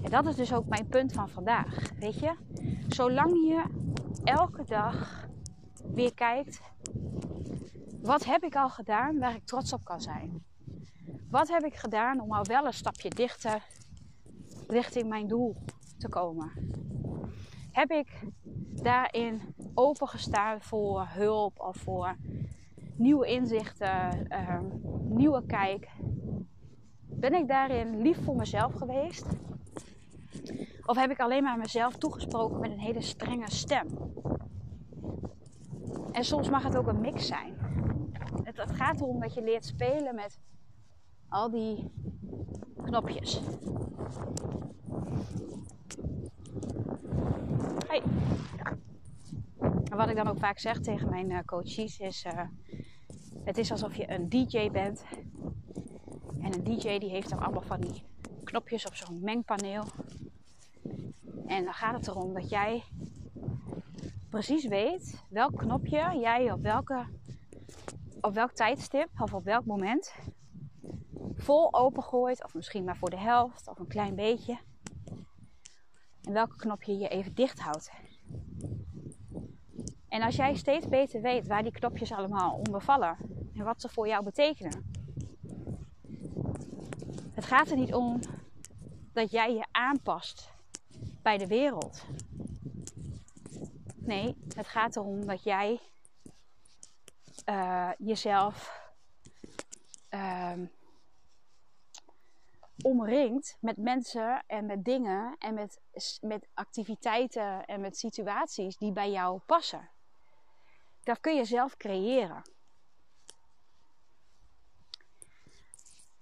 En 0.03 0.12
dat 0.12 0.25
is 0.25 0.36
dus 0.36 0.53
ook 0.53 0.67
mijn 0.67 0.88
punt 0.88 1.13
van 1.13 1.29
vandaag. 1.29 1.91
Weet 2.00 2.20
je, 2.20 2.36
zolang 2.88 3.32
je 3.32 3.63
elke 4.24 4.63
dag 4.63 5.25
weer 5.94 6.13
kijkt: 6.13 6.62
wat 8.01 8.25
heb 8.25 8.44
ik 8.44 8.56
al 8.56 8.70
gedaan 8.70 9.20
waar 9.20 9.36
ik 9.36 9.46
trots 9.46 9.74
op 9.74 9.84
kan 9.84 10.01
zijn? 10.01 10.44
Wat 11.30 11.48
heb 11.48 11.63
ik 11.63 11.75
gedaan 11.75 12.20
om 12.20 12.32
al 12.32 12.44
wel 12.44 12.65
een 12.65 12.74
stapje 12.74 13.10
dichter 13.10 13.63
richting 14.68 15.10
mijn 15.10 15.27
doel 15.27 15.56
te 15.98 16.10
komen? 16.10 16.51
Heb 17.72 17.92
ik 17.92 18.08
daarin 18.84 19.42
opengestaan 19.74 20.62
voor 20.62 21.08
hulp 21.08 21.60
of 21.60 21.77
voor 21.77 22.15
nieuwe 22.98 23.27
inzichten, 23.27 24.25
uh, 24.30 24.60
nieuwe 25.04 25.46
kijk? 25.46 25.89
Ben 27.08 27.34
ik 27.34 27.48
daarin 27.48 28.01
lief 28.01 28.24
voor 28.24 28.36
mezelf 28.36 28.74
geweest? 28.74 29.25
Of 30.86 30.98
heb 30.98 31.12
ik 31.12 31.20
alleen 31.20 31.44
maar 31.44 31.58
mezelf 31.58 31.96
toegesproken 31.96 32.60
met 32.60 32.72
een 32.72 32.80
hele 32.80 33.01
strenge 33.01 33.51
stem? 33.51 33.88
En 36.16 36.24
soms 36.24 36.50
mag 36.50 36.64
het 36.64 36.78
ook 36.78 36.88
een 36.88 37.02
mix 37.02 37.28
zijn. 37.28 37.54
Het, 38.44 38.58
het 38.58 38.72
gaat 38.72 39.02
erom 39.02 39.20
dat 39.20 39.34
je 39.34 39.42
leert 39.42 39.66
spelen 39.66 40.16
met 40.16 40.40
al 41.30 41.50
die 41.52 41.92
knopjes. 42.84 43.42
Hey. 47.88 48.02
Wat 49.90 50.10
ik 50.10 50.16
dan 50.16 50.28
ook 50.28 50.40
vaak 50.40 50.60
zeg 50.60 50.80
tegen 50.80 51.10
mijn 51.10 51.30
uh, 51.30 51.40
coaches 51.46 52.00
is: 52.00 52.26
uh, 52.26 52.42
het 53.44 53.58
is 53.58 53.72
alsof 53.72 53.96
je 53.96 54.12
een 54.12 54.30
DJ 54.30 54.72
bent. 54.72 55.06
En 56.42 56.54
een 56.54 56.64
DJ 56.64 56.98
die 56.98 57.10
heeft 57.10 57.30
dan 57.30 57.40
allemaal 57.40 57.62
van 57.62 57.82
die 57.82 58.04
knopjes 58.44 58.86
op 58.86 58.96
zo'n 58.96 59.20
mengpaneel. 59.22 59.84
En 61.46 61.64
dan 61.64 61.74
gaat 61.74 61.96
het 61.96 62.08
erom 62.08 62.34
dat 62.34 62.50
jij 62.50 62.84
precies 64.36 64.65
weet 64.65 65.24
welk 65.30 65.58
knopje 65.58 66.18
jij 66.20 66.51
op, 66.51 66.62
welke, 66.62 67.06
op 68.22 68.34
welk 68.34 68.51
tijdstip 68.51 69.10
of 69.22 69.34
op 69.34 69.44
welk 69.44 69.65
moment 69.65 70.13
vol 71.36 71.74
opengooit. 71.74 72.44
Of 72.44 72.54
misschien 72.54 72.84
maar 72.84 72.98
voor 72.98 73.10
de 73.10 73.18
helft 73.18 73.68
of 73.68 73.80
een 73.80 73.88
klein 73.88 74.15
beetje. 74.15 74.58
En 76.24 76.34
welke 76.34 76.56
knopje 76.56 76.98
je 76.98 77.08
even 77.08 77.36
dicht 77.36 77.60
houdt. 77.60 77.92
En 80.08 80.22
als 80.22 80.36
jij 80.36 80.56
steeds 80.56 80.88
beter 80.88 81.22
weet 81.22 81.48
waar 81.48 81.63
die 81.63 81.72
knopjes 81.72 82.12
allemaal 82.12 82.62
vallen 82.72 83.18
en 83.54 83.63
wat 83.63 83.82
ze 83.82 83.89
voor 83.89 84.08
jou 84.08 84.24
betekenen. 84.24 84.92
Het 87.32 87.46
gaat 87.46 87.70
er 87.70 87.77
niet 87.77 87.94
om 87.94 88.20
dat 89.13 89.32
jij 89.32 89.54
je 89.54 89.65
aanpast 89.72 90.51
bij 91.22 91.38
de 91.38 91.48
wereld. 91.48 92.06
Nee, 94.06 94.36
het 94.56 94.68
gaat 94.68 94.96
erom 94.96 95.26
dat 95.26 95.44
jij 95.44 95.80
uh, 97.50 97.92
jezelf 97.98 98.84
uh, 100.10 100.54
omringt 102.82 103.58
met 103.60 103.78
mensen 103.78 104.44
en 104.48 104.66
met 104.66 104.84
dingen 104.84 105.36
en 105.40 105.54
met, 105.54 105.82
met 106.22 106.48
activiteiten 106.54 107.66
en 107.66 107.82
met 107.82 107.98
situaties 107.98 108.78
die 108.78 108.92
bij 108.92 109.12
jou 109.12 109.40
passen. 109.46 109.90
Dat 111.04 111.20
kun 111.20 111.36
je 111.36 111.46
zelf 111.46 111.78
creëren. 111.78 112.42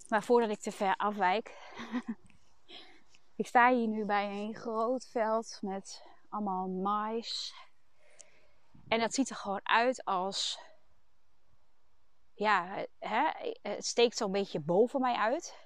Maar 0.08 0.22
voordat 0.22 0.50
ik 0.50 0.60
te 0.60 0.72
ver 0.72 0.96
afwijk, 0.96 1.56
ik 3.36 3.46
sta 3.46 3.72
hier 3.72 3.88
nu 3.88 4.04
bij 4.04 4.30
een 4.30 4.54
groot 4.54 5.08
veld 5.08 5.58
met 5.60 6.02
allemaal 6.28 6.68
mais. 6.68 7.54
En 8.88 9.00
dat 9.00 9.14
ziet 9.14 9.30
er 9.30 9.36
gewoon 9.36 9.60
uit 9.62 10.04
als. 10.04 10.60
Ja, 12.34 12.86
hè, 12.98 13.30
het 13.62 13.84
steekt 13.84 14.16
zo'n 14.16 14.32
beetje 14.32 14.60
boven 14.60 15.00
mij 15.00 15.14
uit. 15.14 15.58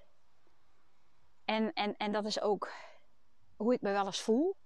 En, 1.45 1.73
en, 1.73 1.97
en 1.97 2.13
dat 2.13 2.25
is 2.25 2.41
ook 2.41 2.71
hoe 3.57 3.75
ik 3.75 3.81
me 3.81 3.93
wel 3.93 4.07
eens 4.07 4.21
voel. 4.21 4.57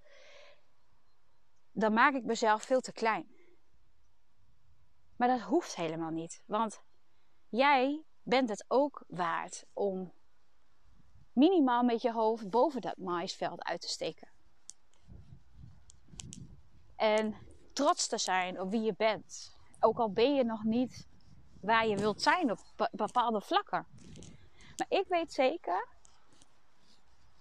Dan 1.73 1.93
maak 1.93 2.15
ik 2.15 2.25
mezelf 2.25 2.63
veel 2.63 2.81
te 2.81 2.93
klein. 2.93 3.27
Maar 5.17 5.29
dat 5.29 5.41
hoeft 5.41 5.77
helemaal 5.77 6.11
niet. 6.11 6.43
Want 6.47 6.83
jij 7.49 8.05
bent 8.23 8.49
het 8.49 8.65
ook 8.69 9.05
waard 9.09 9.65
om 9.73 10.13
minimaal 11.33 11.83
met 11.83 12.03
je 12.03 12.13
hoofd 12.13 12.51
boven 12.51 12.81
dat 12.81 12.97
maisveld 12.97 13.63
uit 13.63 13.81
te 13.81 13.89
steken. 13.89 14.31
En 16.97 17.37
trots 17.73 18.07
te 18.07 18.19
zijn 18.19 18.61
op 18.61 18.71
wie 18.71 18.83
je 18.83 18.95
bent. 18.97 19.57
Ook 19.81 19.99
al 19.99 20.13
ben 20.13 20.35
je 20.35 20.45
nog 20.45 20.65
niet 20.65 21.07
waar 21.61 21.87
je 21.87 21.97
wilt 21.97 22.23
zijn 22.23 22.51
op 22.51 22.89
bepaalde 22.93 23.41
vlakken. 23.41 23.87
Maar 24.77 24.87
ik 24.89 25.05
weet 25.09 25.33
zeker 25.33 25.89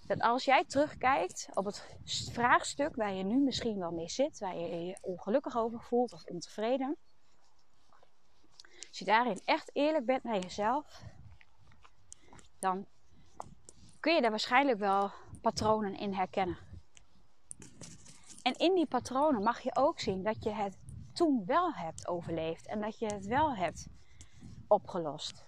dat 0.08 0.22
als 0.22 0.46
jij 0.46 0.66
terugkijkt 0.66 1.48
op 1.54 1.66
het 1.66 1.98
vraagstuk 2.32 2.96
waar 2.96 3.14
je 3.14 3.24
nu 3.24 3.38
misschien 3.38 3.80
wel 3.80 3.92
mee 3.92 4.10
zit, 4.10 4.40
waar 4.40 4.58
je 4.58 4.86
je 4.86 4.98
ongelukkig 5.02 5.58
over 5.58 5.82
voelt 5.82 6.14
of 6.14 6.24
ontevreden. 6.26 6.98
Als 8.88 9.00
je 9.00 9.06
daarin 9.06 9.42
echt 9.46 9.70
eerlijk 9.74 10.06
bent 10.06 10.24
naar 10.24 10.40
jezelf, 10.40 11.02
dan 12.60 12.86
kun 14.00 14.16
je 14.16 14.22
daar 14.22 14.30
waarschijnlijk 14.30 14.80
wel 14.80 15.12
patronen 15.42 15.98
in 15.98 16.14
herkennen. 16.14 16.71
En 18.42 18.54
in 18.54 18.76
die 18.76 18.86
patronen 18.86 19.44
mag 19.44 19.60
je 19.60 19.76
ook 19.76 20.00
zien 20.00 20.24
dat 20.24 20.44
je 20.44 20.50
het 20.50 20.78
toen 21.14 21.46
wel 21.46 21.74
hebt 21.74 22.08
overleefd 22.08 22.68
en 22.68 22.82
dat 22.82 23.00
je 23.00 23.06
het 23.06 23.26
wel 23.26 23.56
hebt 23.56 23.88
opgelost. 24.68 25.46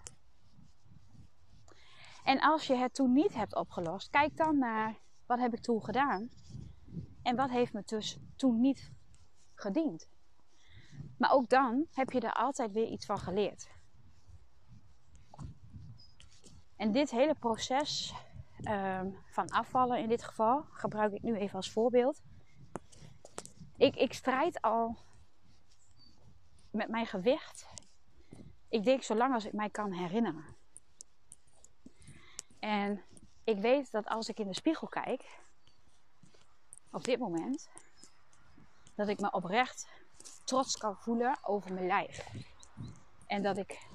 En 2.24 2.40
als 2.40 2.68
je 2.68 2.76
het 2.76 2.94
toen 2.94 3.14
niet 3.14 3.34
hebt 3.34 3.56
opgelost, 3.56 4.10
kijk 4.10 4.38
dan 4.38 4.58
naar 4.58 4.98
wat 5.26 5.40
heb 5.40 5.54
ik 5.54 5.62
toen 5.62 5.84
gedaan 5.84 6.30
en 7.22 7.36
wat 7.36 7.50
heeft 7.50 7.74
me 7.74 7.82
dus 7.86 8.20
toen 8.36 8.62
niet 8.62 8.92
gediend. 9.54 10.08
Maar 11.18 11.32
ook 11.32 11.50
dan 11.50 11.88
heb 11.92 12.12
je 12.12 12.20
er 12.20 12.34
altijd 12.34 12.72
weer 12.72 12.88
iets 12.88 13.06
van 13.06 13.20
geleerd. 13.20 13.70
En 16.76 16.92
dit 16.92 17.12
hele 17.12 17.36
proces 17.36 18.14
Ehm, 18.64 19.10
van 19.26 19.50
afvallen 19.50 20.00
in 20.00 20.10
dit 20.10 20.24
geval, 20.24 20.66
gebruik 20.72 21.14
ik 21.14 21.22
nu 21.22 21.36
even 21.36 21.56
als 21.56 21.72
voorbeeld. 21.72 22.22
Ik, 23.78 23.96
ik 23.96 24.14
strijd 24.14 24.62
al 24.62 24.98
met 26.72 26.90
mijn 26.90 27.06
gewicht. 27.06 27.68
Ik 28.70 28.84
denk 28.84 29.04
zolang 29.04 29.34
als 29.34 29.46
ik 29.46 29.54
mij 29.54 29.70
kan 29.70 29.92
herinneren. 29.92 30.46
En 32.60 33.04
ik 33.44 33.58
weet 33.58 33.92
dat 33.92 34.08
als 34.08 34.30
ik 34.30 34.40
in 34.40 34.48
de 34.48 34.54
spiegel 34.54 34.88
kijk, 34.88 35.40
op 36.92 37.04
dit 37.04 37.20
moment, 37.20 37.70
dat 38.96 39.08
ik 39.08 39.20
me 39.20 39.32
oprecht 39.32 39.88
trots 40.44 40.78
kan 40.78 40.96
voelen 40.96 41.38
over 41.42 41.74
mijn 41.74 41.88
lijf. 41.88 42.28
En 43.28 43.44
dat 43.44 43.58
ik 43.58 43.88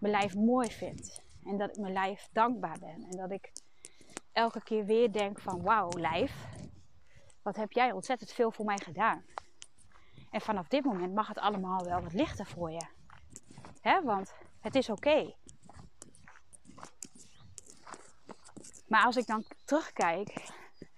mijn 0.00 0.12
lijf 0.12 0.34
mooi 0.34 0.70
vind. 0.70 1.22
En 1.44 1.56
dat 1.56 1.70
ik 1.70 1.76
mijn 1.76 1.92
lijf 1.92 2.28
dankbaar 2.32 2.78
ben. 2.78 3.04
En 3.10 3.16
dat 3.16 3.30
ik 3.30 3.52
elke 4.32 4.62
keer 4.62 4.84
weer 4.84 5.12
denk 5.12 5.40
van 5.40 5.62
wauw 5.62 5.90
lijf, 5.90 6.46
wat 7.46 7.56
heb 7.56 7.72
jij 7.72 7.92
ontzettend 7.92 8.32
veel 8.32 8.50
voor 8.50 8.64
mij 8.64 8.78
gedaan. 8.78 9.24
En 10.30 10.40
vanaf 10.40 10.68
dit 10.68 10.84
moment 10.84 11.14
mag 11.14 11.28
het 11.28 11.38
allemaal 11.38 11.84
wel 11.84 12.00
wat 12.00 12.12
lichter 12.12 12.46
voor 12.46 12.70
je. 12.70 12.86
hè? 13.80 14.02
want 14.02 14.34
het 14.60 14.74
is 14.74 14.90
oké. 14.90 15.34
Maar 18.86 19.04
als 19.04 19.16
ik 19.16 19.26
dan 19.26 19.44
terugkijk, 19.64 20.50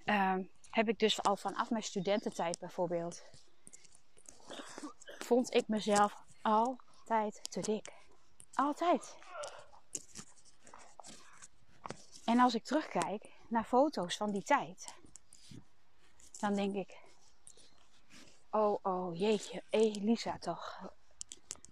ehm, 0.05 0.45
heb 0.71 0.89
ik 0.89 0.99
dus 0.99 1.23
al 1.23 1.37
vanaf 1.37 1.71
mijn 1.71 1.83
studententijd 1.83 2.59
bijvoorbeeld, 2.59 3.25
vond 5.19 5.55
ik 5.55 5.69
mezelf 5.69 6.15
altijd 6.43 7.41
te 7.51 7.61
dik. 7.61 7.93
Altijd. 8.55 9.19
En 12.25 12.41
als 12.41 12.55
ik 12.55 12.65
terugkijk 12.65 13.31
naar 13.49 13.65
foto's 13.65 14.17
van 14.17 14.31
die 14.31 14.43
tijd, 14.43 14.98
dan 16.39 16.55
denk 16.55 16.75
ik: 16.75 16.99
Oh, 18.51 18.79
oh, 18.83 19.19
jeetje, 19.19 19.63
Elisa 19.71 20.39
toch. 20.39 20.93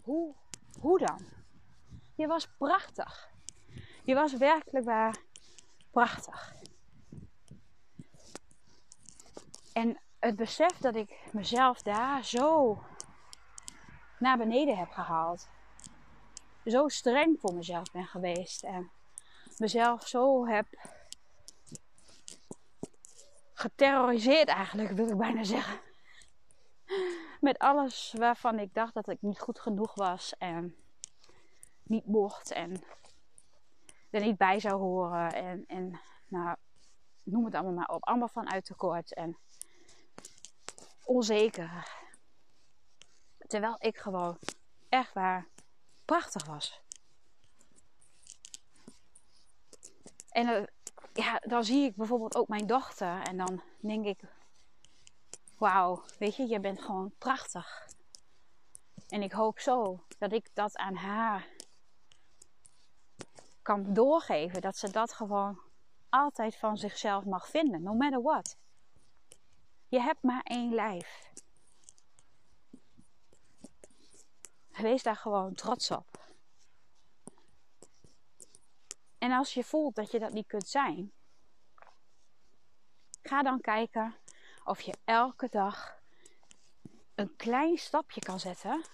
Hoe, 0.02 0.34
hoe 0.80 0.98
dan? 0.98 1.20
Je 2.14 2.26
was 2.26 2.48
prachtig. 2.58 3.30
Je 4.04 4.14
was 4.14 4.32
werkelijk 4.32 4.84
waar 4.84 5.16
prachtig. 5.90 6.54
En 9.72 10.00
het 10.18 10.36
besef 10.36 10.78
dat 10.78 10.94
ik 10.94 11.28
mezelf 11.32 11.82
daar 11.82 12.24
zo 12.24 12.78
naar 14.18 14.38
beneden 14.38 14.76
heb 14.76 14.90
gehaald. 14.90 15.48
Zo 16.64 16.88
streng 16.88 17.40
voor 17.40 17.54
mezelf 17.54 17.92
ben 17.92 18.06
geweest. 18.06 18.62
En 18.62 18.90
mezelf 19.58 20.08
zo 20.08 20.46
heb 20.46 20.66
geterroriseerd 23.58 24.48
eigenlijk, 24.48 24.90
wil 24.90 25.08
ik 25.08 25.16
bijna 25.16 25.44
zeggen. 25.44 25.80
Met 27.40 27.58
alles 27.58 28.14
waarvan 28.18 28.58
ik 28.58 28.74
dacht 28.74 28.94
dat 28.94 29.08
ik 29.08 29.22
niet 29.22 29.40
goed 29.40 29.60
genoeg 29.60 29.94
was 29.94 30.36
en 30.38 30.76
niet 31.82 32.06
mocht 32.06 32.50
en 32.50 32.82
er 34.10 34.20
niet 34.20 34.36
bij 34.36 34.60
zou 34.60 34.80
horen. 34.80 35.32
En, 35.32 35.64
en 35.66 36.00
nou, 36.28 36.56
noem 37.22 37.44
het 37.44 37.54
allemaal 37.54 37.72
maar 37.72 37.88
op. 37.88 38.04
Allemaal 38.04 38.28
vanuit 38.28 38.64
tekort 38.64 39.14
en 39.14 39.38
onzeker. 41.04 41.88
Terwijl 43.38 43.76
ik 43.78 43.96
gewoon 43.96 44.38
echt 44.88 45.12
waar 45.12 45.48
prachtig 46.04 46.46
was. 46.46 46.82
En 50.28 50.48
uh, 50.48 50.62
ja, 51.16 51.40
dan 51.46 51.64
zie 51.64 51.84
ik 51.84 51.96
bijvoorbeeld 51.96 52.36
ook 52.36 52.48
mijn 52.48 52.66
dochter. 52.66 53.22
En 53.22 53.36
dan 53.36 53.62
denk 53.80 54.04
ik, 54.04 54.20
wauw, 55.58 56.02
weet 56.18 56.36
je, 56.36 56.46
je 56.46 56.60
bent 56.60 56.82
gewoon 56.82 57.12
prachtig. 57.18 57.88
En 59.08 59.22
ik 59.22 59.32
hoop 59.32 59.58
zo 59.58 60.04
dat 60.18 60.32
ik 60.32 60.50
dat 60.54 60.76
aan 60.76 60.94
haar 60.94 61.46
kan 63.62 63.94
doorgeven. 63.94 64.60
Dat 64.60 64.76
ze 64.76 64.90
dat 64.90 65.12
gewoon 65.12 65.60
altijd 66.08 66.56
van 66.56 66.76
zichzelf 66.76 67.24
mag 67.24 67.48
vinden, 67.48 67.82
no 67.82 67.94
matter 67.94 68.22
what. 68.22 68.56
Je 69.88 70.00
hebt 70.00 70.22
maar 70.22 70.42
één 70.42 70.74
lijf. 70.74 71.32
Wees 74.68 75.02
daar 75.02 75.16
gewoon 75.16 75.54
trots 75.54 75.90
op. 75.90 76.15
En 79.26 79.32
als 79.32 79.54
je 79.54 79.64
voelt 79.64 79.94
dat 79.94 80.10
je 80.10 80.18
dat 80.18 80.32
niet 80.32 80.46
kunt 80.46 80.68
zijn, 80.68 81.12
ga 83.22 83.42
dan 83.42 83.60
kijken 83.60 84.14
of 84.64 84.80
je 84.80 84.94
elke 85.04 85.48
dag 85.50 86.00
een 87.14 87.36
klein 87.36 87.78
stapje 87.78 88.20
kan 88.20 88.40
zetten 88.40 88.84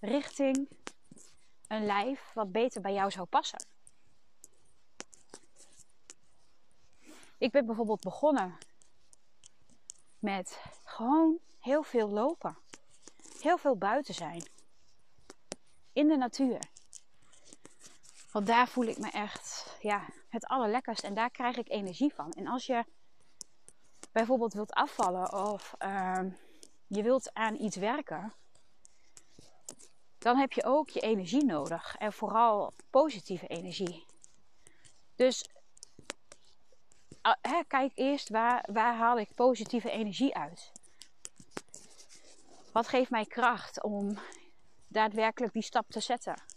richting 0.00 0.68
een 1.66 1.84
lijf 1.86 2.30
wat 2.34 2.52
beter 2.52 2.80
bij 2.80 2.92
jou 2.92 3.10
zou 3.10 3.26
passen. 3.26 3.66
Ik 7.38 7.50
ben 7.50 7.66
bijvoorbeeld 7.66 8.00
begonnen 8.00 8.58
met 10.18 10.62
gewoon 10.84 11.38
heel 11.58 11.82
veel 11.82 12.08
lopen. 12.08 12.58
Heel 13.40 13.58
veel 13.58 13.76
buiten 13.76 14.14
zijn. 14.14 14.42
In 15.92 16.08
de 16.08 16.16
natuur. 16.16 16.76
Want 18.38 18.50
daar 18.50 18.68
voel 18.68 18.84
ik 18.84 18.98
me 18.98 19.10
echt 19.10 19.76
ja, 19.80 20.08
het 20.28 20.46
allerlekkerst 20.46 21.04
en 21.04 21.14
daar 21.14 21.30
krijg 21.30 21.56
ik 21.56 21.68
energie 21.68 22.14
van. 22.14 22.32
En 22.32 22.46
als 22.46 22.66
je 22.66 22.84
bijvoorbeeld 24.12 24.52
wilt 24.52 24.72
afvallen 24.72 25.32
of 25.32 25.74
ehm, 25.78 26.30
je 26.86 27.02
wilt 27.02 27.34
aan 27.34 27.54
iets 27.54 27.76
werken, 27.76 28.34
dan 30.18 30.36
heb 30.36 30.52
je 30.52 30.64
ook 30.64 30.88
je 30.88 31.00
energie 31.00 31.44
nodig. 31.44 31.96
En 31.96 32.12
vooral 32.12 32.74
positieve 32.90 33.46
energie. 33.46 34.06
Dus 35.16 35.48
hè, 37.40 37.62
kijk 37.66 37.92
eerst 37.94 38.28
waar, 38.28 38.68
waar 38.72 38.96
haal 38.96 39.18
ik 39.18 39.34
positieve 39.34 39.90
energie 39.90 40.34
uit. 40.34 40.72
Wat 42.72 42.88
geeft 42.88 43.10
mij 43.10 43.24
kracht 43.24 43.82
om 43.82 44.18
daadwerkelijk 44.88 45.52
die 45.52 45.62
stap 45.62 45.90
te 45.90 46.00
zetten? 46.00 46.47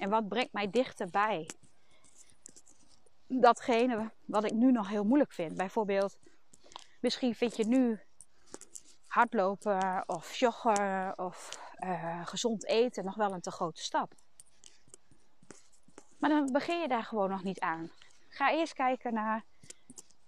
En 0.00 0.10
wat 0.10 0.28
brengt 0.28 0.52
mij 0.52 0.70
dichterbij? 0.70 1.50
Datgene 3.26 4.10
wat 4.24 4.44
ik 4.44 4.52
nu 4.52 4.72
nog 4.72 4.88
heel 4.88 5.04
moeilijk 5.04 5.32
vind. 5.32 5.56
Bijvoorbeeld, 5.56 6.18
misschien 7.00 7.34
vind 7.34 7.56
je 7.56 7.66
nu 7.66 8.00
hardlopen 9.06 10.08
of 10.08 10.34
joggen 10.34 11.18
of 11.18 11.58
uh, 11.84 12.26
gezond 12.26 12.66
eten 12.66 13.04
nog 13.04 13.14
wel 13.14 13.32
een 13.32 13.40
te 13.40 13.50
grote 13.50 13.82
stap. 13.82 14.12
Maar 16.18 16.30
dan 16.30 16.52
begin 16.52 16.80
je 16.80 16.88
daar 16.88 17.04
gewoon 17.04 17.30
nog 17.30 17.42
niet 17.42 17.60
aan. 17.60 17.90
Ga 18.28 18.52
eerst 18.52 18.72
kijken 18.72 19.14
naar 19.14 19.44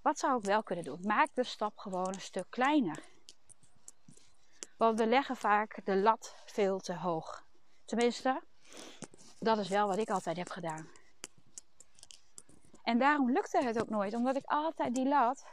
wat 0.02 0.18
zou 0.18 0.38
ik 0.38 0.44
wel 0.44 0.62
kunnen 0.62 0.84
doen. 0.84 1.00
Maak 1.02 1.34
de 1.34 1.44
stap 1.44 1.78
gewoon 1.78 2.14
een 2.14 2.20
stuk 2.20 2.46
kleiner. 2.48 3.02
Want 4.76 4.98
we 4.98 5.06
leggen 5.06 5.36
vaak 5.36 5.80
de 5.84 5.96
lat 5.96 6.34
veel 6.44 6.78
te 6.78 6.94
hoog. 6.94 7.44
Tenminste, 7.84 8.42
dat 9.42 9.58
is 9.58 9.68
wel 9.68 9.86
wat 9.86 9.98
ik 9.98 10.10
altijd 10.10 10.36
heb 10.36 10.50
gedaan. 10.50 10.88
En 12.82 12.98
daarom 12.98 13.30
lukte 13.30 13.64
het 13.64 13.80
ook 13.80 13.88
nooit, 13.88 14.14
omdat 14.14 14.36
ik 14.36 14.44
altijd 14.44 14.94
die 14.94 15.08
lat 15.08 15.46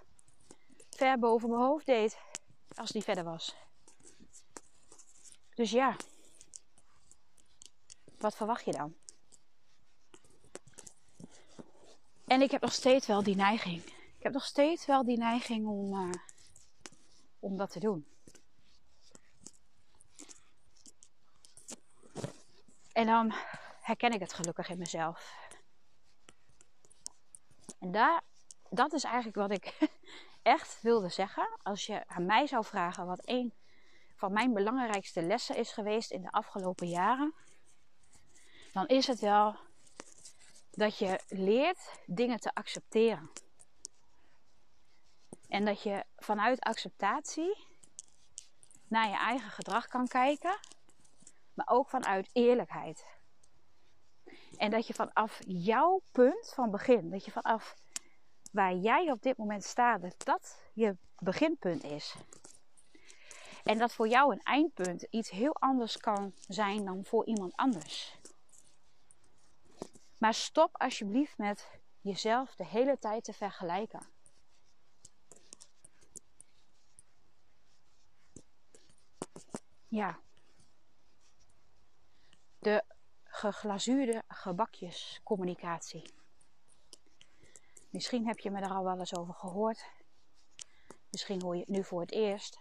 ver 0.90 1.20
boven 1.20 1.50
mijn 1.50 1.62
hoofd 1.62 1.86
deed 1.86 2.18
als 2.76 2.92
die 2.92 3.04
verder 3.04 3.24
was. 3.24 3.56
Dus 5.56 5.72
ja, 5.72 5.96
wat 8.18 8.36
verwacht 8.36 8.66
je 8.66 8.72
dan? 8.72 8.96
En 12.28 12.42
ik 12.42 12.52
heb 12.52 12.62
nog 12.62 12.74
steeds 12.74 13.08
wel 13.08 13.24
die 13.24 13.36
neiging. 13.36 13.84
Ik 14.18 14.24
heb 14.24 14.34
nog 14.34 14.46
steeds 14.46 14.86
wel 14.86 15.04
die 15.04 15.18
neiging 15.18 15.68
om, 15.68 15.94
uh, 15.94 16.14
om 17.40 17.58
dat 17.58 17.70
te 17.70 17.80
doen. 17.80 18.08
En 22.92 23.06
dan 23.06 23.34
herken 23.90 24.12
ik 24.12 24.20
het 24.20 24.34
gelukkig 24.34 24.70
in 24.70 24.78
mezelf. 24.78 25.48
En 27.80 27.92
daar, 27.92 28.22
dat 28.70 28.94
is 28.94 29.04
eigenlijk 29.04 29.36
wat 29.36 29.52
ik 29.52 29.78
echt 30.56 30.82
wilde 30.82 31.10
zeggen. 31.10 31.58
Als 31.64 31.86
je 31.86 32.08
aan 32.08 32.26
mij 32.26 32.48
zou 32.48 32.66
vragen 32.66 33.06
wat 33.06 33.22
een 33.24 33.54
van 34.16 34.34
mijn 34.34 34.54
belangrijkste 34.54 35.22
lessen 35.22 35.56
is 35.56 35.72
geweest 35.72 36.12
in 36.12 36.22
de 36.22 36.32
afgelopen 36.32 36.88
jaren, 36.88 37.34
dan 38.74 38.88
is 38.88 39.08
het 39.08 39.20
wel 39.20 39.56
dat 40.72 40.98
je 40.98 41.20
leert 41.28 42.00
dingen 42.06 42.40
te 42.40 42.54
accepteren. 42.54 43.30
En 45.48 45.66
dat 45.66 45.84
je 45.84 46.04
vanuit 46.18 46.60
acceptatie 46.60 47.68
naar 48.88 49.10
je 49.10 49.18
eigen 49.18 49.50
gedrag 49.50 49.88
kan 49.88 50.08
kijken, 50.08 50.60
maar 51.54 51.68
ook 51.70 51.90
vanuit 51.90 52.30
eerlijkheid. 52.34 53.19
En 54.60 54.72
dat 54.72 54.88
je 54.88 54.94
vanaf 54.94 55.40
jouw 55.48 56.02
punt 56.12 56.52
van 56.54 56.72
begin, 56.72 57.10
dat 57.10 57.26
je 57.26 57.32
vanaf 57.32 57.76
waar 58.52 58.76
jij 58.76 59.12
op 59.12 59.22
dit 59.22 59.38
moment 59.38 59.64
staat, 59.64 60.02
dat 60.02 60.16
dat 60.26 60.62
je 60.74 60.98
beginpunt 61.18 61.84
is. 61.84 62.16
En 63.64 63.78
dat 63.78 63.94
voor 63.94 64.08
jou 64.08 64.34
een 64.34 64.42
eindpunt 64.42 65.04
iets 65.10 65.30
heel 65.30 65.56
anders 65.56 65.98
kan 65.98 66.34
zijn 66.48 66.86
dan 66.86 67.06
voor 67.06 67.26
iemand 67.26 67.56
anders. 67.56 68.20
Maar 70.18 70.34
stop 70.34 70.78
alsjeblieft 70.78 71.38
met 71.38 71.80
jezelf 72.02 72.56
de 72.56 72.66
hele 72.66 72.98
tijd 72.98 73.24
te 73.24 73.34
vergelijken. 73.34 74.08
Ja. 79.88 80.20
De 82.60 82.84
geglazuurde 83.40 84.24
gebakjescommunicatie. 84.28 86.14
Misschien 87.90 88.28
heb 88.28 88.40
je 88.40 88.52
me 88.52 88.60
er 88.60 88.70
al 88.70 88.84
wel 88.84 89.00
eens 89.00 89.16
over 89.16 89.34
gehoord. 89.34 89.92
Misschien 91.10 91.42
hoor 91.42 91.54
je 91.54 91.60
het 91.60 91.70
nu 91.70 91.84
voor 91.84 92.02
het 92.02 92.12
eerst. 92.12 92.60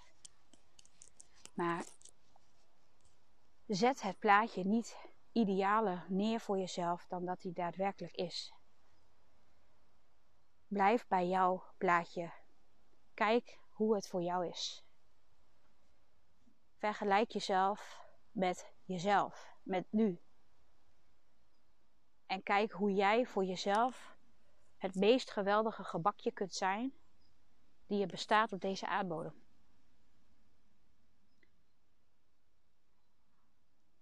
Maar 1.55 1.85
zet 3.67 4.03
het 4.03 4.19
plaatje 4.19 4.65
niet 4.65 4.97
idealer 5.33 6.05
neer 6.09 6.41
voor 6.41 6.59
jezelf 6.59 7.07
dan 7.09 7.25
dat 7.25 7.43
hij 7.43 7.53
daadwerkelijk 7.53 8.15
is. 8.15 8.53
Blijf 10.67 11.07
bij 11.07 11.29
jouw 11.29 11.65
plaatje. 11.79 12.33
Kijk 13.15 13.59
hoe 13.71 13.95
het 13.95 14.09
voor 14.09 14.23
jou 14.23 14.47
is. 14.47 14.85
Vergelijk 16.77 17.31
jezelf 17.31 18.01
met 18.31 18.73
jezelf, 18.85 19.55
met 19.63 19.87
nu. 19.91 20.21
En 22.29 22.43
kijk 22.43 22.73
hoe 22.73 22.93
jij 22.93 23.27
voor 23.27 23.45
jezelf 23.45 24.17
het 24.77 24.95
meest 24.95 25.31
geweldige 25.31 25.85
gebakje 25.85 26.33
kunt 26.33 26.55
zijn 26.55 26.93
die 27.87 28.03
er 28.03 28.07
bestaat 28.07 28.53
op 28.53 28.61
deze 28.61 28.87
aardbodem. 28.87 29.43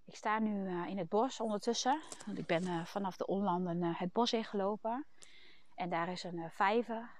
Ik 0.04 0.16
sta 0.16 0.38
nu 0.38 0.70
uh, 0.70 0.86
in 0.86 0.98
het 0.98 1.08
bos 1.08 1.40
ondertussen, 1.40 2.02
want 2.26 2.38
ik 2.38 2.46
ben 2.46 2.66
uh, 2.66 2.84
vanaf 2.84 3.16
de 3.16 3.26
onlanden 3.26 3.82
uh, 3.82 3.98
het 3.98 4.12
bos 4.12 4.32
ingelopen. 4.32 5.06
En 5.74 5.90
daar 5.90 6.08
is 6.08 6.22
een 6.24 6.50
vijver. 6.50 7.10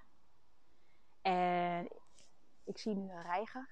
En 1.21 1.87
ik 2.63 2.77
zie 2.77 2.95
nu 2.95 3.11
een 3.11 3.21
reiger. 3.21 3.69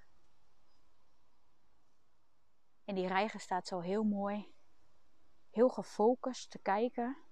En 2.85 2.95
die 2.95 3.07
reiger 3.07 3.39
staat 3.39 3.67
zo 3.67 3.79
heel 3.79 4.03
mooi, 4.03 4.53
heel 5.49 5.69
gefocust 5.69 6.51
te 6.51 6.59
kijken 6.59 7.24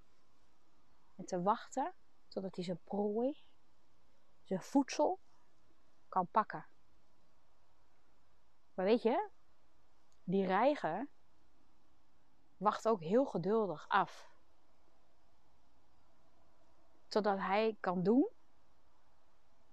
en 1.16 1.26
te 1.26 1.42
wachten 1.42 1.94
totdat 2.28 2.56
hij 2.56 2.64
zijn 2.64 2.80
prooi, 2.84 3.44
zijn 4.44 4.62
voedsel, 4.62 5.20
kan 6.10 6.28
pakken. 6.28 6.66
Maar 8.74 8.86
weet 8.86 9.02
je, 9.02 9.30
die 10.24 10.46
reiger 10.46 11.08
wacht 12.58 12.88
ook 12.88 13.02
heel 13.02 13.26
geduldig 13.26 13.88
af. 13.88 14.32
Totdat 17.08 17.38
hij 17.38 17.78
kan 17.80 18.04
doen 18.04 18.30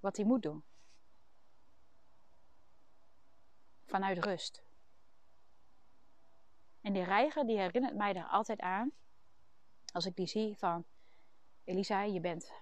wat 0.00 0.16
hij 0.16 0.26
moet 0.26 0.42
doen. 0.42 0.64
Vanuit 3.84 4.24
rust. 4.24 4.62
En 6.80 6.92
die 6.92 7.04
reiger 7.04 7.46
die 7.46 7.58
herinnert 7.58 7.94
mij 7.94 8.12
daar 8.12 8.28
altijd 8.28 8.60
aan. 8.60 8.92
Als 9.92 10.06
ik 10.06 10.16
die 10.16 10.26
zie 10.26 10.58
van 10.58 10.84
Elisa, 11.64 12.02
je 12.02 12.20
bent 12.20 12.52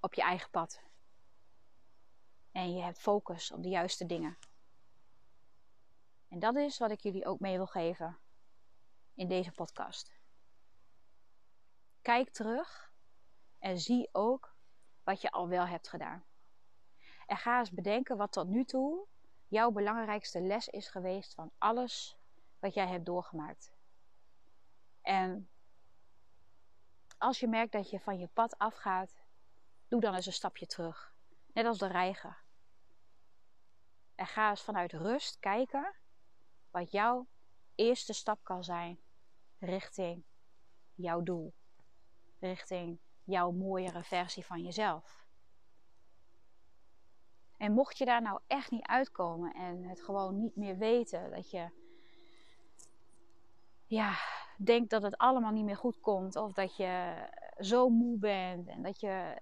op 0.00 0.14
je 0.14 0.22
eigen 0.22 0.50
pad. 0.50 0.82
En 2.52 2.74
je 2.74 2.82
hebt 2.82 2.98
focus 2.98 3.52
op 3.52 3.62
de 3.62 3.68
juiste 3.68 4.06
dingen. 4.06 4.38
En 6.28 6.38
dat 6.38 6.56
is 6.56 6.78
wat 6.78 6.90
ik 6.90 7.00
jullie 7.00 7.26
ook 7.26 7.40
mee 7.40 7.56
wil 7.56 7.66
geven 7.66 8.18
in 9.14 9.28
deze 9.28 9.52
podcast. 9.52 10.12
Kijk 12.02 12.30
terug 12.30 12.92
en 13.58 13.78
zie 13.78 14.08
ook 14.12 14.54
wat 15.02 15.20
je 15.20 15.30
al 15.30 15.48
wel 15.48 15.66
hebt 15.66 15.88
gedaan. 15.88 16.24
En 17.26 17.36
ga 17.36 17.58
eens 17.58 17.70
bedenken 17.70 18.16
wat 18.16 18.32
tot 18.32 18.48
nu 18.48 18.64
toe 18.64 19.06
jouw 19.48 19.70
belangrijkste 19.70 20.40
les 20.40 20.68
is 20.68 20.88
geweest 20.88 21.34
van 21.34 21.50
alles 21.58 22.16
wat 22.58 22.74
jij 22.74 22.86
hebt 22.86 23.06
doorgemaakt. 23.06 23.72
En 25.02 25.48
als 27.24 27.40
je 27.40 27.48
merkt 27.48 27.72
dat 27.72 27.90
je 27.90 28.00
van 28.00 28.18
je 28.18 28.28
pad 28.32 28.58
afgaat, 28.58 29.14
doe 29.88 30.00
dan 30.00 30.14
eens 30.14 30.26
een 30.26 30.32
stapje 30.32 30.66
terug. 30.66 31.14
Net 31.52 31.66
als 31.66 31.78
de 31.78 31.86
reiger. 31.86 32.42
En 34.14 34.26
ga 34.26 34.50
eens 34.50 34.62
vanuit 34.62 34.92
rust 34.92 35.38
kijken 35.38 35.94
wat 36.70 36.90
jouw 36.90 37.26
eerste 37.74 38.12
stap 38.12 38.38
kan 38.42 38.64
zijn 38.64 39.00
richting 39.58 40.24
jouw 40.94 41.22
doel. 41.22 41.54
Richting 42.38 42.98
jouw 43.22 43.50
mooiere 43.50 44.02
versie 44.02 44.46
van 44.46 44.62
jezelf. 44.62 45.26
En 47.56 47.72
mocht 47.72 47.98
je 47.98 48.04
daar 48.04 48.22
nou 48.22 48.40
echt 48.46 48.70
niet 48.70 48.86
uitkomen 48.86 49.54
en 49.54 49.84
het 49.84 50.02
gewoon 50.02 50.38
niet 50.38 50.56
meer 50.56 50.76
weten, 50.76 51.30
dat 51.30 51.50
je 51.50 51.70
ja, 53.86 54.18
denkt 54.64 54.90
dat 54.90 55.02
het 55.02 55.18
allemaal 55.18 55.52
niet 55.52 55.64
meer 55.64 55.76
goed 55.76 56.00
komt, 56.00 56.36
of 56.36 56.52
dat 56.52 56.76
je 56.76 57.14
zo 57.58 57.88
moe 57.88 58.18
bent 58.18 58.68
en 58.68 58.82
dat 58.82 59.00
je, 59.00 59.40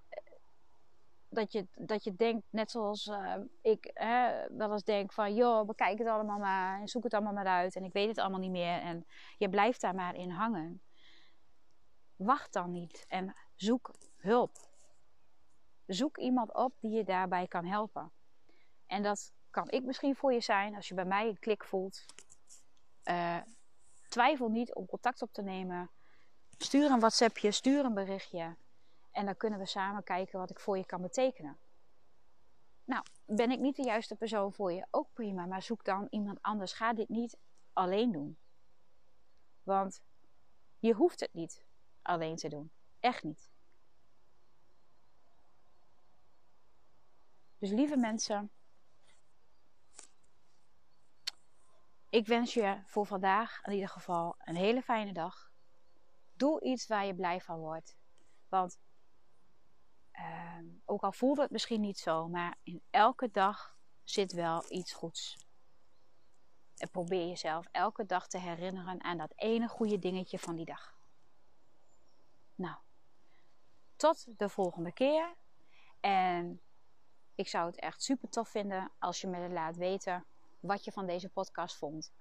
dat 1.28 1.52
je, 1.52 1.66
dat 1.74 2.04
je 2.04 2.14
denkt, 2.14 2.46
net 2.50 2.70
zoals 2.70 3.06
uh, 3.06 3.34
ik 3.60 3.90
hè, 3.94 4.46
wel 4.56 4.72
eens 4.72 4.84
denk 4.84 5.12
van, 5.12 5.34
joh, 5.34 5.66
bekijk 5.66 5.98
het 5.98 6.08
allemaal 6.08 6.38
maar 6.38 6.80
en 6.80 6.88
zoek 6.88 7.04
het 7.04 7.14
allemaal 7.14 7.32
maar 7.32 7.46
uit 7.46 7.76
en 7.76 7.84
ik 7.84 7.92
weet 7.92 8.08
het 8.08 8.18
allemaal 8.18 8.40
niet 8.40 8.50
meer 8.50 8.80
en 8.80 9.06
je 9.38 9.48
blijft 9.48 9.80
daar 9.80 9.94
maar 9.94 10.14
in 10.14 10.30
hangen. 10.30 10.82
Wacht 12.16 12.52
dan 12.52 12.72
niet 12.72 13.04
en 13.08 13.36
zoek 13.54 13.94
hulp. 14.16 14.70
Zoek 15.86 16.18
iemand 16.18 16.54
op 16.54 16.72
die 16.80 16.90
je 16.90 17.04
daarbij 17.04 17.46
kan 17.46 17.64
helpen. 17.64 18.10
En 18.86 19.02
dat 19.02 19.32
kan 19.50 19.70
ik 19.70 19.84
misschien 19.84 20.16
voor 20.16 20.32
je 20.32 20.40
zijn 20.40 20.74
als 20.74 20.88
je 20.88 20.94
bij 20.94 21.04
mij 21.04 21.28
een 21.28 21.38
klik 21.38 21.64
voelt. 21.64 22.04
Uh, 23.04 23.36
twijfel 24.12 24.48
niet 24.48 24.74
om 24.74 24.86
contact 24.86 25.22
op 25.22 25.32
te 25.32 25.42
nemen. 25.42 25.90
Stuur 26.58 26.90
een 26.90 27.00
WhatsAppje, 27.00 27.50
stuur 27.50 27.84
een 27.84 27.94
berichtje. 27.94 28.56
En 29.10 29.24
dan 29.24 29.36
kunnen 29.36 29.58
we 29.58 29.66
samen 29.66 30.04
kijken 30.04 30.38
wat 30.38 30.50
ik 30.50 30.60
voor 30.60 30.76
je 30.76 30.86
kan 30.86 31.02
betekenen. 31.02 31.58
Nou, 32.84 33.04
ben 33.24 33.50
ik 33.50 33.58
niet 33.58 33.76
de 33.76 33.82
juiste 33.82 34.16
persoon 34.16 34.52
voor 34.52 34.72
je? 34.72 34.86
Ook 34.90 35.08
prima, 35.12 35.46
maar 35.46 35.62
zoek 35.62 35.84
dan 35.84 36.06
iemand 36.10 36.42
anders. 36.42 36.72
Ga 36.72 36.92
dit 36.92 37.08
niet 37.08 37.36
alleen 37.72 38.12
doen. 38.12 38.36
Want 39.62 40.02
je 40.78 40.92
hoeft 40.92 41.20
het 41.20 41.34
niet 41.34 41.64
alleen 42.02 42.36
te 42.36 42.48
doen. 42.48 42.70
Echt 43.00 43.22
niet. 43.22 43.50
Dus 47.58 47.70
lieve 47.70 47.96
mensen, 47.96 48.50
ik 52.12 52.26
wens 52.26 52.54
je 52.54 52.82
voor 52.86 53.06
vandaag 53.06 53.60
in 53.62 53.72
ieder 53.72 53.88
geval 53.88 54.34
een 54.38 54.56
hele 54.56 54.82
fijne 54.82 55.12
dag. 55.12 55.50
Doe 56.32 56.60
iets 56.60 56.86
waar 56.86 57.06
je 57.06 57.14
blij 57.14 57.40
van 57.40 57.58
wordt. 57.58 57.96
Want 58.48 58.78
uh, 60.12 60.58
ook 60.84 61.02
al 61.02 61.12
voelt 61.12 61.38
het 61.38 61.50
misschien 61.50 61.80
niet 61.80 61.98
zo, 61.98 62.28
maar 62.28 62.56
in 62.62 62.82
elke 62.90 63.30
dag 63.30 63.76
zit 64.04 64.32
wel 64.32 64.64
iets 64.72 64.92
goeds. 64.92 65.46
En 66.76 66.90
probeer 66.90 67.26
jezelf 67.26 67.66
elke 67.70 68.06
dag 68.06 68.28
te 68.28 68.38
herinneren 68.38 69.02
aan 69.04 69.18
dat 69.18 69.32
ene 69.36 69.68
goede 69.68 69.98
dingetje 69.98 70.38
van 70.38 70.56
die 70.56 70.66
dag. 70.66 70.96
Nou, 72.54 72.76
tot 73.96 74.38
de 74.38 74.48
volgende 74.48 74.92
keer. 74.92 75.34
En 76.00 76.60
ik 77.34 77.48
zou 77.48 77.66
het 77.66 77.80
echt 77.80 78.02
super 78.02 78.28
tof 78.28 78.48
vinden 78.48 78.90
als 78.98 79.20
je 79.20 79.26
me 79.26 79.48
laat 79.48 79.76
weten 79.76 80.26
wat 80.62 80.84
je 80.84 80.92
van 80.92 81.06
deze 81.06 81.28
podcast 81.28 81.76
vond. 81.76 82.12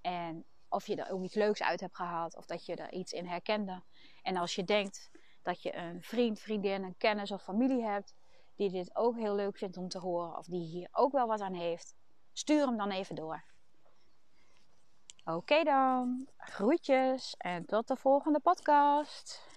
En 0.00 0.44
of 0.68 0.86
je 0.86 0.96
er 0.96 1.10
ook 1.10 1.22
iets 1.22 1.34
leuks 1.34 1.62
uit 1.62 1.80
hebt 1.80 1.96
gehaald 1.96 2.36
of 2.36 2.46
dat 2.46 2.66
je 2.66 2.76
er 2.76 2.92
iets 2.92 3.12
in 3.12 3.26
herkende. 3.26 3.82
En 4.22 4.36
als 4.36 4.54
je 4.54 4.64
denkt 4.64 5.10
dat 5.42 5.62
je 5.62 5.76
een 5.76 6.02
vriend, 6.02 6.40
vriendin, 6.40 6.82
een 6.82 6.96
kennis 6.96 7.30
of 7.30 7.42
familie 7.42 7.82
hebt 7.82 8.14
die 8.56 8.70
dit 8.70 8.96
ook 8.96 9.16
heel 9.16 9.34
leuk 9.34 9.56
vindt 9.56 9.76
om 9.76 9.88
te 9.88 9.98
horen 9.98 10.36
of 10.36 10.46
die 10.46 10.66
hier 10.66 10.88
ook 10.92 11.12
wel 11.12 11.26
wat 11.26 11.40
aan 11.40 11.54
heeft, 11.54 11.94
stuur 12.32 12.66
hem 12.66 12.76
dan 12.76 12.90
even 12.90 13.14
door. 13.14 13.44
Oké 15.24 15.62
dan, 15.62 16.28
groetjes 16.36 17.34
en 17.38 17.66
tot 17.66 17.88
de 17.88 17.96
volgende 17.96 18.40
podcast. 18.40 19.53